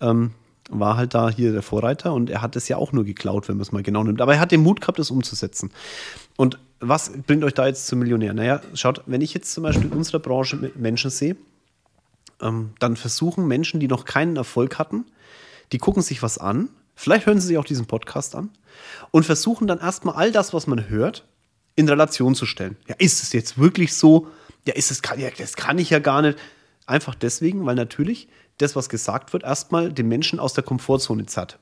ähm, 0.00 0.32
war 0.70 0.96
halt 0.96 1.14
da 1.14 1.28
hier 1.28 1.52
der 1.52 1.62
Vorreiter 1.62 2.12
und 2.12 2.30
er 2.30 2.42
hat 2.42 2.54
es 2.54 2.68
ja 2.68 2.76
auch 2.76 2.92
nur 2.92 3.04
geklaut, 3.04 3.48
wenn 3.48 3.56
man 3.56 3.62
es 3.62 3.72
mal 3.72 3.82
genau 3.82 4.04
nimmt. 4.04 4.20
Aber 4.20 4.34
er 4.34 4.40
hat 4.40 4.52
den 4.52 4.62
Mut 4.62 4.80
gehabt, 4.80 4.98
das 4.98 5.10
umzusetzen. 5.10 5.70
Und 6.36 6.58
was 6.78 7.12
bringt 7.26 7.44
euch 7.44 7.54
da 7.54 7.66
jetzt 7.66 7.86
zum 7.86 7.98
Millionär? 7.98 8.32
Naja, 8.32 8.60
schaut, 8.74 9.02
wenn 9.06 9.20
ich 9.20 9.34
jetzt 9.34 9.52
zum 9.52 9.64
Beispiel 9.64 9.86
in 9.86 9.92
unserer 9.92 10.20
Branche 10.20 10.72
Menschen 10.76 11.10
sehe, 11.10 11.36
ähm, 12.40 12.70
dann 12.78 12.96
versuchen 12.96 13.46
Menschen, 13.46 13.80
die 13.80 13.88
noch 13.88 14.04
keinen 14.04 14.36
Erfolg 14.36 14.78
hatten, 14.78 15.04
die 15.72 15.78
gucken 15.78 16.02
sich 16.02 16.22
was 16.22 16.38
an, 16.38 16.70
vielleicht 16.94 17.26
hören 17.26 17.40
sie 17.40 17.48
sich 17.48 17.58
auch 17.58 17.64
diesen 17.64 17.86
Podcast 17.86 18.34
an 18.34 18.50
und 19.10 19.24
versuchen 19.24 19.66
dann 19.66 19.78
erstmal 19.78 20.14
all 20.14 20.32
das, 20.32 20.54
was 20.54 20.66
man 20.66 20.88
hört, 20.88 21.26
in 21.76 21.88
Relation 21.88 22.34
zu 22.34 22.46
stellen. 22.46 22.76
Ja, 22.88 22.94
ist 22.98 23.22
es 23.22 23.32
jetzt 23.32 23.58
wirklich 23.58 23.94
so? 23.94 24.28
Ja, 24.66 24.74
ist 24.74 24.90
es, 24.90 25.00
ja, 25.16 25.30
das 25.36 25.54
kann 25.56 25.78
ich 25.78 25.90
ja 25.90 25.98
gar 25.98 26.22
nicht. 26.22 26.38
Einfach 26.86 27.14
deswegen, 27.14 27.64
weil 27.66 27.76
natürlich 27.76 28.28
das, 28.58 28.76
was 28.76 28.88
gesagt 28.88 29.32
wird, 29.32 29.44
erstmal 29.44 29.92
den 29.92 30.08
Menschen 30.08 30.38
aus 30.38 30.54
der 30.54 30.64
Komfortzone 30.64 31.26
zerrt. 31.26 31.58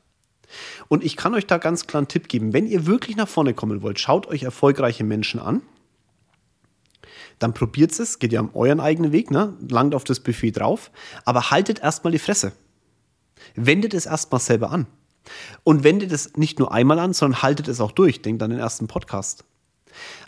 Und 0.88 1.05
ich 1.05 1.16
kann 1.16 1.35
euch 1.35 1.47
da 1.47 1.59
ganz 1.59 1.87
klar 1.87 2.01
einen 2.01 2.09
Tipp 2.09 2.29
geben. 2.29 2.53
Wenn 2.53 2.66
ihr 2.66 2.87
wirklich 2.87 3.16
nach 3.16 3.29
vorne 3.29 3.55
kommen 3.55 3.83
wollt, 3.83 4.01
schaut 4.01 4.27
euch 4.27 4.42
erfolgreiche 4.42 5.05
Menschen 5.05 5.40
an. 5.40 5.62
Dann 7.38 7.55
probiert 7.55 7.99
es, 7.99 8.18
geht 8.18 8.33
ja 8.33 8.40
um 8.40 8.55
euren 8.55 8.81
eigenen 8.81 9.12
Weg, 9.12 9.31
ne? 9.31 9.55
langt 9.68 9.94
auf 9.94 10.05
das 10.05 10.21
Buffet 10.21 10.53
drauf, 10.53 10.90
aber 11.25 11.51
haltet 11.51 11.81
erstmal 11.81 12.12
die 12.12 12.18
Fresse. 12.18 12.53
Wendet 13.55 13.94
es 13.94 14.07
erstmal 14.07 14.40
selber 14.40 14.71
an. 14.71 14.87
Und 15.62 15.85
wendet 15.85 16.11
es 16.11 16.37
nicht 16.37 16.59
nur 16.59 16.73
einmal 16.73 16.99
an, 16.99 17.12
sondern 17.12 17.42
haltet 17.42 17.68
es 17.68 17.81
auch 17.81 17.92
durch. 17.92 18.23
Denkt 18.23 18.42
an 18.42 18.51
den 18.51 18.59
ersten 18.59 18.88
Podcast. 18.88 19.44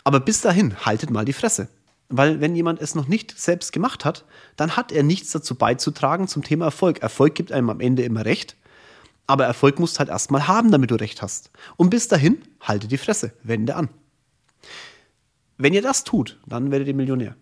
Aber 0.03 0.19
bis 0.19 0.41
dahin, 0.41 0.75
haltet 0.85 1.09
mal 1.09 1.25
die 1.25 1.33
Fresse. 1.33 1.69
Weil 2.09 2.41
wenn 2.41 2.55
jemand 2.55 2.81
es 2.81 2.93
noch 2.93 3.07
nicht 3.07 3.39
selbst 3.39 3.71
gemacht 3.71 4.03
hat, 4.03 4.25
dann 4.57 4.75
hat 4.75 4.91
er 4.91 5.03
nichts 5.03 5.31
dazu 5.31 5.55
beizutragen 5.55 6.27
zum 6.27 6.43
Thema 6.43 6.65
Erfolg. 6.65 6.99
Erfolg 7.01 7.35
gibt 7.35 7.51
einem 7.51 7.69
am 7.69 7.79
Ende 7.79 8.03
immer 8.03 8.25
recht, 8.25 8.57
aber 9.27 9.45
Erfolg 9.45 9.79
musst 9.79 9.99
halt 9.99 10.09
erstmal 10.09 10.47
haben, 10.47 10.71
damit 10.71 10.91
du 10.91 10.95
recht 10.95 11.21
hast. 11.21 11.51
Und 11.77 11.89
bis 11.89 12.09
dahin, 12.09 12.41
halte 12.59 12.87
die 12.89 12.97
Fresse, 12.97 13.31
wende 13.43 13.75
an. 13.75 13.89
Wenn 15.57 15.73
ihr 15.73 15.81
das 15.81 16.03
tut, 16.03 16.37
dann 16.45 16.71
werdet 16.71 16.87
ihr 16.87 16.95
Millionär. 16.95 17.35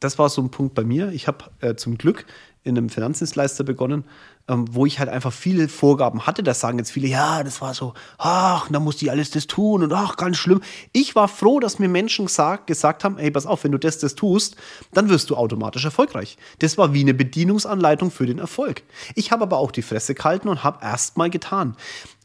Das 0.00 0.18
war 0.18 0.28
so 0.28 0.42
ein 0.42 0.50
Punkt 0.50 0.74
bei 0.74 0.84
mir. 0.84 1.10
Ich 1.12 1.26
habe 1.26 1.46
äh, 1.60 1.76
zum 1.76 1.96
Glück 1.96 2.26
in 2.62 2.76
einem 2.76 2.90
Finanzdienstleister 2.90 3.64
begonnen, 3.64 4.04
ähm, 4.48 4.66
wo 4.70 4.84
ich 4.84 4.98
halt 4.98 5.08
einfach 5.08 5.32
viele 5.32 5.68
Vorgaben 5.68 6.26
hatte. 6.26 6.42
Das 6.42 6.60
sagen 6.60 6.78
jetzt 6.78 6.90
viele, 6.90 7.08
ja, 7.08 7.42
das 7.42 7.60
war 7.60 7.74
so, 7.74 7.94
ach, 8.18 8.68
da 8.70 8.78
muss 8.80 8.96
die 8.96 9.10
alles 9.10 9.30
das 9.30 9.46
tun 9.46 9.82
und 9.82 9.92
ach, 9.92 10.16
ganz 10.16 10.36
schlimm. 10.36 10.60
Ich 10.92 11.16
war 11.16 11.28
froh, 11.28 11.60
dass 11.60 11.78
mir 11.78 11.88
Menschen 11.88 12.26
gesagt, 12.26 12.66
gesagt 12.66 13.04
haben, 13.04 13.18
ey, 13.18 13.30
pass 13.30 13.46
auf, 13.46 13.64
wenn 13.64 13.72
du 13.72 13.78
das, 13.78 13.98
das 13.98 14.14
tust, 14.14 14.56
dann 14.92 15.08
wirst 15.08 15.30
du 15.30 15.36
automatisch 15.36 15.84
erfolgreich. 15.84 16.36
Das 16.58 16.76
war 16.76 16.92
wie 16.92 17.00
eine 17.00 17.14
Bedienungsanleitung 17.14 18.10
für 18.10 18.26
den 18.26 18.38
Erfolg. 18.38 18.82
Ich 19.14 19.32
habe 19.32 19.44
aber 19.44 19.58
auch 19.58 19.70
die 19.70 19.82
Fresse 19.82 20.14
gehalten 20.14 20.48
und 20.48 20.62
habe 20.62 20.78
erst 20.82 21.16
mal 21.16 21.30
getan. 21.30 21.76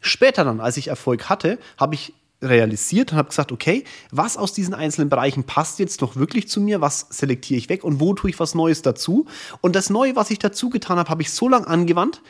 Später 0.01 0.43
dann, 0.43 0.59
als 0.59 0.77
ich 0.77 0.87
Erfolg 0.87 1.29
hatte, 1.29 1.59
habe 1.77 1.95
ich 1.95 2.13
realisiert 2.41 3.11
und 3.11 3.17
habe 3.17 3.29
gesagt, 3.29 3.51
okay, 3.51 3.83
was 4.11 4.37
aus 4.37 4.53
diesen 4.53 4.73
einzelnen 4.73 5.09
Bereichen 5.09 5.43
passt 5.43 5.79
jetzt 5.79 6.01
noch 6.01 6.15
wirklich 6.15 6.47
zu 6.47 6.61
mir, 6.61 6.79
was 6.79 7.07
selektiere 7.09 7.57
ich 7.57 7.69
weg 7.69 7.83
und 7.83 7.99
wo 7.99 8.13
tue 8.13 8.29
ich 8.29 8.39
was 8.39 8.55
Neues 8.55 8.81
dazu? 8.81 9.25
Und 9.61 9.75
das 9.75 9.89
Neue, 9.89 10.15
was 10.15 10.31
ich 10.31 10.39
dazu 10.39 10.69
getan 10.69 10.97
habe, 10.97 11.09
habe 11.09 11.21
ich 11.21 11.31
so 11.31 11.49
lange 11.49 11.67
angewandt, 11.67 12.21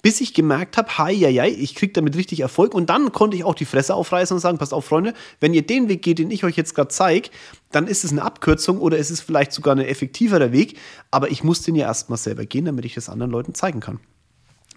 bis 0.00 0.20
ich 0.20 0.32
gemerkt 0.32 0.78
habe, 0.78 0.96
hi, 0.96 1.12
ja, 1.12 1.28
ja, 1.28 1.44
ich 1.44 1.74
kriege 1.74 1.92
damit 1.92 2.16
richtig 2.16 2.40
Erfolg 2.40 2.74
und 2.74 2.88
dann 2.88 3.12
konnte 3.12 3.36
ich 3.36 3.44
auch 3.44 3.54
die 3.54 3.66
Fresse 3.66 3.94
aufreißen 3.94 4.34
und 4.34 4.40
sagen, 4.40 4.58
passt 4.58 4.72
auf, 4.72 4.86
Freunde, 4.86 5.12
wenn 5.40 5.52
ihr 5.52 5.66
den 5.66 5.88
Weg 5.88 6.02
geht, 6.02 6.18
den 6.18 6.30
ich 6.30 6.44
euch 6.44 6.56
jetzt 6.56 6.74
gerade 6.74 6.88
zeige, 6.88 7.28
dann 7.70 7.86
ist 7.86 8.04
es 8.04 8.12
eine 8.12 8.22
Abkürzung 8.22 8.78
oder 8.78 8.98
es 8.98 9.10
ist 9.10 9.20
vielleicht 9.20 9.52
sogar 9.52 9.76
ein 9.76 9.80
effektiverer 9.80 10.52
Weg, 10.52 10.78
aber 11.10 11.30
ich 11.30 11.44
muss 11.44 11.62
den 11.62 11.74
ja 11.74 11.86
erstmal 11.86 12.18
selber 12.18 12.46
gehen, 12.46 12.64
damit 12.64 12.86
ich 12.86 12.94
das 12.94 13.10
anderen 13.10 13.30
Leuten 13.30 13.54
zeigen 13.54 13.80
kann. 13.80 14.00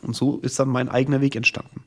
Und 0.01 0.15
so 0.15 0.39
ist 0.39 0.59
dann 0.59 0.69
mein 0.69 0.89
eigener 0.89 1.21
Weg 1.21 1.35
entstanden. 1.35 1.83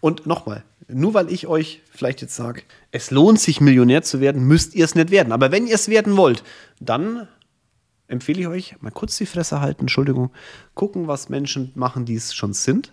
Und 0.00 0.26
nochmal, 0.26 0.64
nur 0.88 1.14
weil 1.14 1.30
ich 1.30 1.46
euch 1.46 1.82
vielleicht 1.90 2.22
jetzt 2.22 2.36
sage, 2.36 2.62
es 2.90 3.10
lohnt 3.10 3.40
sich 3.40 3.60
Millionär 3.60 4.02
zu 4.02 4.20
werden, 4.20 4.44
müsst 4.44 4.74
ihr 4.74 4.84
es 4.84 4.94
nicht 4.94 5.10
werden. 5.10 5.32
Aber 5.32 5.52
wenn 5.52 5.66
ihr 5.66 5.74
es 5.74 5.88
werden 5.88 6.16
wollt, 6.16 6.42
dann 6.80 7.28
empfehle 8.06 8.40
ich 8.40 8.48
euch, 8.48 8.76
mal 8.80 8.90
kurz 8.90 9.16
die 9.16 9.26
Fresse 9.26 9.60
halten, 9.60 9.82
Entschuldigung, 9.82 10.30
gucken, 10.74 11.08
was 11.08 11.28
Menschen 11.28 11.72
machen, 11.74 12.04
die 12.04 12.14
es 12.14 12.34
schon 12.34 12.52
sind. 12.52 12.92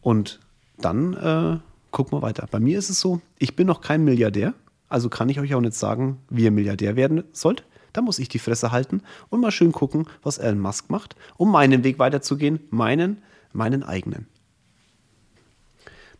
Und 0.00 0.40
dann 0.78 1.14
äh, 1.14 1.58
gucken 1.90 2.18
wir 2.18 2.22
weiter. 2.22 2.48
Bei 2.50 2.60
mir 2.60 2.78
ist 2.78 2.90
es 2.90 3.00
so, 3.00 3.20
ich 3.38 3.54
bin 3.56 3.66
noch 3.66 3.80
kein 3.80 4.04
Milliardär, 4.04 4.54
also 4.88 5.08
kann 5.08 5.28
ich 5.28 5.40
euch 5.40 5.54
auch 5.54 5.60
nicht 5.60 5.74
sagen, 5.74 6.18
wie 6.30 6.44
ihr 6.44 6.50
Milliardär 6.50 6.96
werden 6.96 7.24
sollt. 7.32 7.64
Da 7.92 8.02
muss 8.02 8.18
ich 8.18 8.28
die 8.28 8.38
Fresse 8.38 8.70
halten 8.70 9.02
und 9.28 9.40
mal 9.40 9.50
schön 9.50 9.72
gucken, 9.72 10.06
was 10.22 10.38
Elon 10.38 10.60
Musk 10.60 10.90
macht, 10.90 11.16
um 11.36 11.50
meinen 11.50 11.84
Weg 11.84 11.98
weiterzugehen, 11.98 12.60
meinen 12.70 13.18
meinen 13.52 13.82
eigenen. 13.82 14.26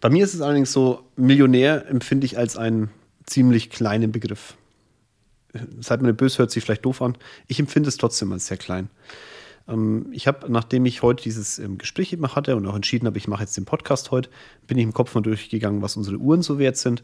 Bei 0.01 0.09
mir 0.09 0.25
ist 0.25 0.35
es 0.35 0.41
allerdings 0.41 0.73
so, 0.73 1.03
Millionär 1.17 1.89
empfinde 1.89 2.25
ich 2.25 2.39
als 2.39 2.57
einen 2.57 2.91
ziemlich 3.27 3.71
kleinen 3.71 4.13
Begriff. 4.13 4.57
Seid 5.81 6.01
mir 6.01 6.09
nicht 6.09 6.17
böse, 6.17 6.39
hört 6.39 6.51
sich 6.51 6.65
vielleicht 6.65 6.85
doof 6.85 7.03
an. 7.03 7.17
Ich 7.49 7.59
empfinde 7.59 7.89
es 7.89 7.97
trotzdem 7.97 8.33
als 8.33 8.47
sehr 8.47 8.57
klein. 8.57 8.89
Ähm, 9.69 10.07
ich 10.13 10.27
habe, 10.27 10.51
nachdem 10.51 10.87
ich 10.87 11.03
heute 11.03 11.23
dieses 11.23 11.59
ähm, 11.59 11.79
Gespräch 11.79 12.13
immer 12.13 12.35
hatte 12.35 12.57
und 12.57 12.67
auch 12.67 12.77
entschieden 12.77 13.07
habe, 13.07 13.19
ich 13.19 13.29
mache 13.29 13.43
jetzt 13.43 13.57
den 13.57 13.65
Podcast 13.65 14.11
heute, 14.11 14.31
bin 14.67 14.79
ich 14.79 14.85
im 14.85 14.93
Kopf 14.93 15.15
mal 15.15 15.23
durchgegangen, 15.23 15.83
was 15.83 15.97
unsere 15.97 16.17
Uhren 16.17 16.43
so 16.43 16.59
wert 16.59 16.77
sind. 16.77 17.03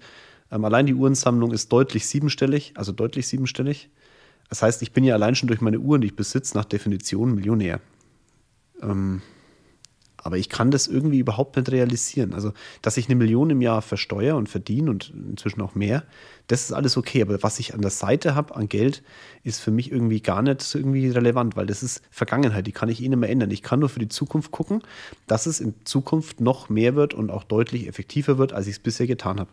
Ähm, 0.51 0.65
allein 0.65 0.87
die 0.87 0.95
Uhrensammlung 0.95 1.53
ist 1.53 1.73
deutlich 1.73 2.07
siebenstellig, 2.07 2.73
also 2.77 2.93
deutlich 2.93 3.27
siebenstellig. 3.27 3.91
Das 4.49 4.63
heißt, 4.63 4.81
ich 4.83 4.93
bin 4.93 5.05
ja 5.05 5.15
allein 5.15 5.35
schon 5.35 5.49
durch 5.49 5.61
meine 5.61 5.81
Uhren, 5.81 6.01
die 6.01 6.09
ich 6.09 6.17
besitze, 6.17 6.57
nach 6.57 6.65
Definition 6.65 7.35
Millionär. 7.35 7.81
Ähm, 8.81 9.23
aber 10.27 10.37
ich 10.37 10.49
kann 10.49 10.71
das 10.71 10.87
irgendwie 10.87 11.19
überhaupt 11.19 11.57
nicht 11.57 11.71
realisieren. 11.71 12.35
Also, 12.35 12.53
dass 12.83 12.97
ich 12.97 13.07
eine 13.07 13.15
Million 13.15 13.49
im 13.51 13.63
Jahr 13.63 13.81
versteuere 13.81 14.37
und 14.37 14.49
verdiene 14.49 14.91
und 14.91 15.13
inzwischen 15.31 15.63
auch 15.63 15.75
mehr, 15.75 16.03
das 16.49 16.65
ist 16.65 16.73
alles 16.73 16.97
okay. 16.97 17.23
Aber 17.23 17.43
was 17.43 17.59
ich 17.59 17.75
an 17.75 17.81
der 17.81 17.91
Seite 17.91 18.35
habe 18.35 18.55
an 18.55 18.69
Geld, 18.69 19.03
ist 19.45 19.61
für 19.61 19.71
mich 19.71 19.91
irgendwie 19.91 20.21
gar 20.21 20.43
nicht 20.43 20.75
irgendwie 20.75 21.09
relevant, 21.09 21.57
weil 21.57 21.67
das 21.67 21.83
ist 21.83 22.03
Vergangenheit, 22.11 22.67
die 22.67 22.73
kann 22.73 22.89
ich 22.89 23.03
eh 23.03 23.09
nicht 23.09 23.19
mehr 23.19 23.31
ändern. 23.31 23.51
Ich 23.51 23.63
kann 23.63 23.81
nur 23.81 23.89
für 23.89 24.01
die 24.01 24.09
Zukunft 24.09 24.51
gucken, 24.51 24.83
dass 25.27 25.47
es 25.47 25.61
in 25.61 25.75
Zukunft 25.85 26.41
noch 26.41 26.69
mehr 26.69 26.95
wird 26.95 27.15
und 27.15 27.31
auch 27.31 27.45
deutlich 27.45 27.87
effektiver 27.87 28.37
wird, 28.39 28.53
als 28.53 28.67
ich 28.67 28.75
es 28.75 28.79
bisher 28.81 29.07
getan 29.07 29.41
habe. 29.41 29.51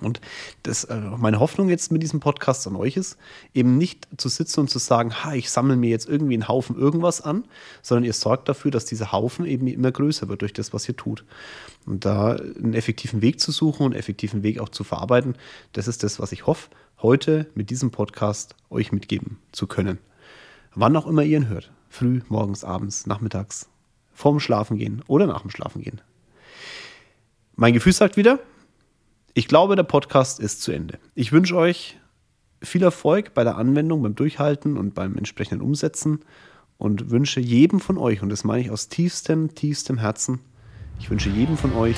Und 0.00 0.20
das, 0.64 0.84
äh, 0.84 0.96
meine 0.96 1.38
Hoffnung 1.38 1.68
jetzt 1.68 1.92
mit 1.92 2.02
diesem 2.02 2.20
Podcast 2.20 2.66
an 2.66 2.74
euch 2.74 2.96
ist, 2.96 3.16
eben 3.54 3.78
nicht 3.78 4.08
zu 4.16 4.28
sitzen 4.28 4.60
und 4.60 4.70
zu 4.70 4.78
sagen, 4.78 5.14
ha, 5.24 5.34
ich 5.34 5.50
sammle 5.50 5.76
mir 5.76 5.90
jetzt 5.90 6.08
irgendwie 6.08 6.34
einen 6.34 6.48
Haufen 6.48 6.76
irgendwas 6.76 7.20
an, 7.20 7.44
sondern 7.80 8.04
ihr 8.04 8.12
sorgt 8.12 8.48
dafür, 8.48 8.70
dass 8.70 8.84
dieser 8.84 9.12
Haufen 9.12 9.46
eben 9.46 9.66
immer 9.68 9.92
größer 9.92 10.28
wird 10.28 10.42
durch 10.42 10.52
das, 10.52 10.72
was 10.72 10.88
ihr 10.88 10.96
tut. 10.96 11.24
Und 11.86 12.04
da 12.04 12.32
einen 12.32 12.74
effektiven 12.74 13.22
Weg 13.22 13.40
zu 13.40 13.52
suchen 13.52 13.84
und 13.84 13.92
einen 13.92 14.00
effektiven 14.00 14.42
Weg 14.42 14.58
auch 14.58 14.68
zu 14.68 14.82
verarbeiten, 14.82 15.36
das 15.72 15.86
ist 15.86 16.02
das, 16.02 16.18
was 16.18 16.32
ich 16.32 16.46
hoffe, 16.46 16.70
heute 17.00 17.46
mit 17.54 17.70
diesem 17.70 17.90
Podcast 17.90 18.56
euch 18.70 18.90
mitgeben 18.90 19.38
zu 19.52 19.66
können. 19.66 19.98
Wann 20.74 20.96
auch 20.96 21.06
immer 21.06 21.22
ihr 21.22 21.38
ihn 21.38 21.48
hört. 21.48 21.70
Früh, 21.88 22.22
morgens, 22.28 22.64
abends, 22.64 23.06
nachmittags, 23.06 23.68
vorm 24.12 24.40
Schlafengehen 24.40 25.02
oder 25.06 25.28
nach 25.28 25.42
dem 25.42 25.50
Schlafengehen. 25.50 26.00
Mein 27.54 27.72
Gefühl 27.72 27.92
sagt 27.92 28.16
wieder, 28.16 28.40
ich 29.34 29.48
glaube, 29.48 29.74
der 29.74 29.82
Podcast 29.82 30.38
ist 30.38 30.62
zu 30.62 30.70
Ende. 30.70 30.98
Ich 31.16 31.32
wünsche 31.32 31.56
euch 31.56 31.98
viel 32.62 32.84
Erfolg 32.84 33.34
bei 33.34 33.42
der 33.42 33.56
Anwendung, 33.56 34.02
beim 34.02 34.14
Durchhalten 34.14 34.78
und 34.78 34.94
beim 34.94 35.18
entsprechenden 35.18 35.60
Umsetzen 35.60 36.20
und 36.78 37.10
wünsche 37.10 37.40
jedem 37.40 37.80
von 37.80 37.98
euch, 37.98 38.22
und 38.22 38.28
das 38.28 38.44
meine 38.44 38.62
ich 38.62 38.70
aus 38.70 38.88
tiefstem, 38.88 39.54
tiefstem 39.54 39.98
Herzen, 39.98 40.40
ich 41.00 41.10
wünsche 41.10 41.28
jedem 41.30 41.56
von 41.56 41.72
euch, 41.74 41.96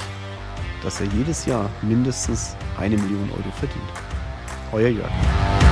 dass 0.83 1.01
er 1.01 1.07
jedes 1.09 1.45
Jahr 1.45 1.71
mindestens 1.83 2.57
eine 2.79 2.97
Million 2.97 3.31
Euro 3.31 3.51
verdient. 3.53 3.85
Euer 4.73 4.89
Jörg. 4.89 5.66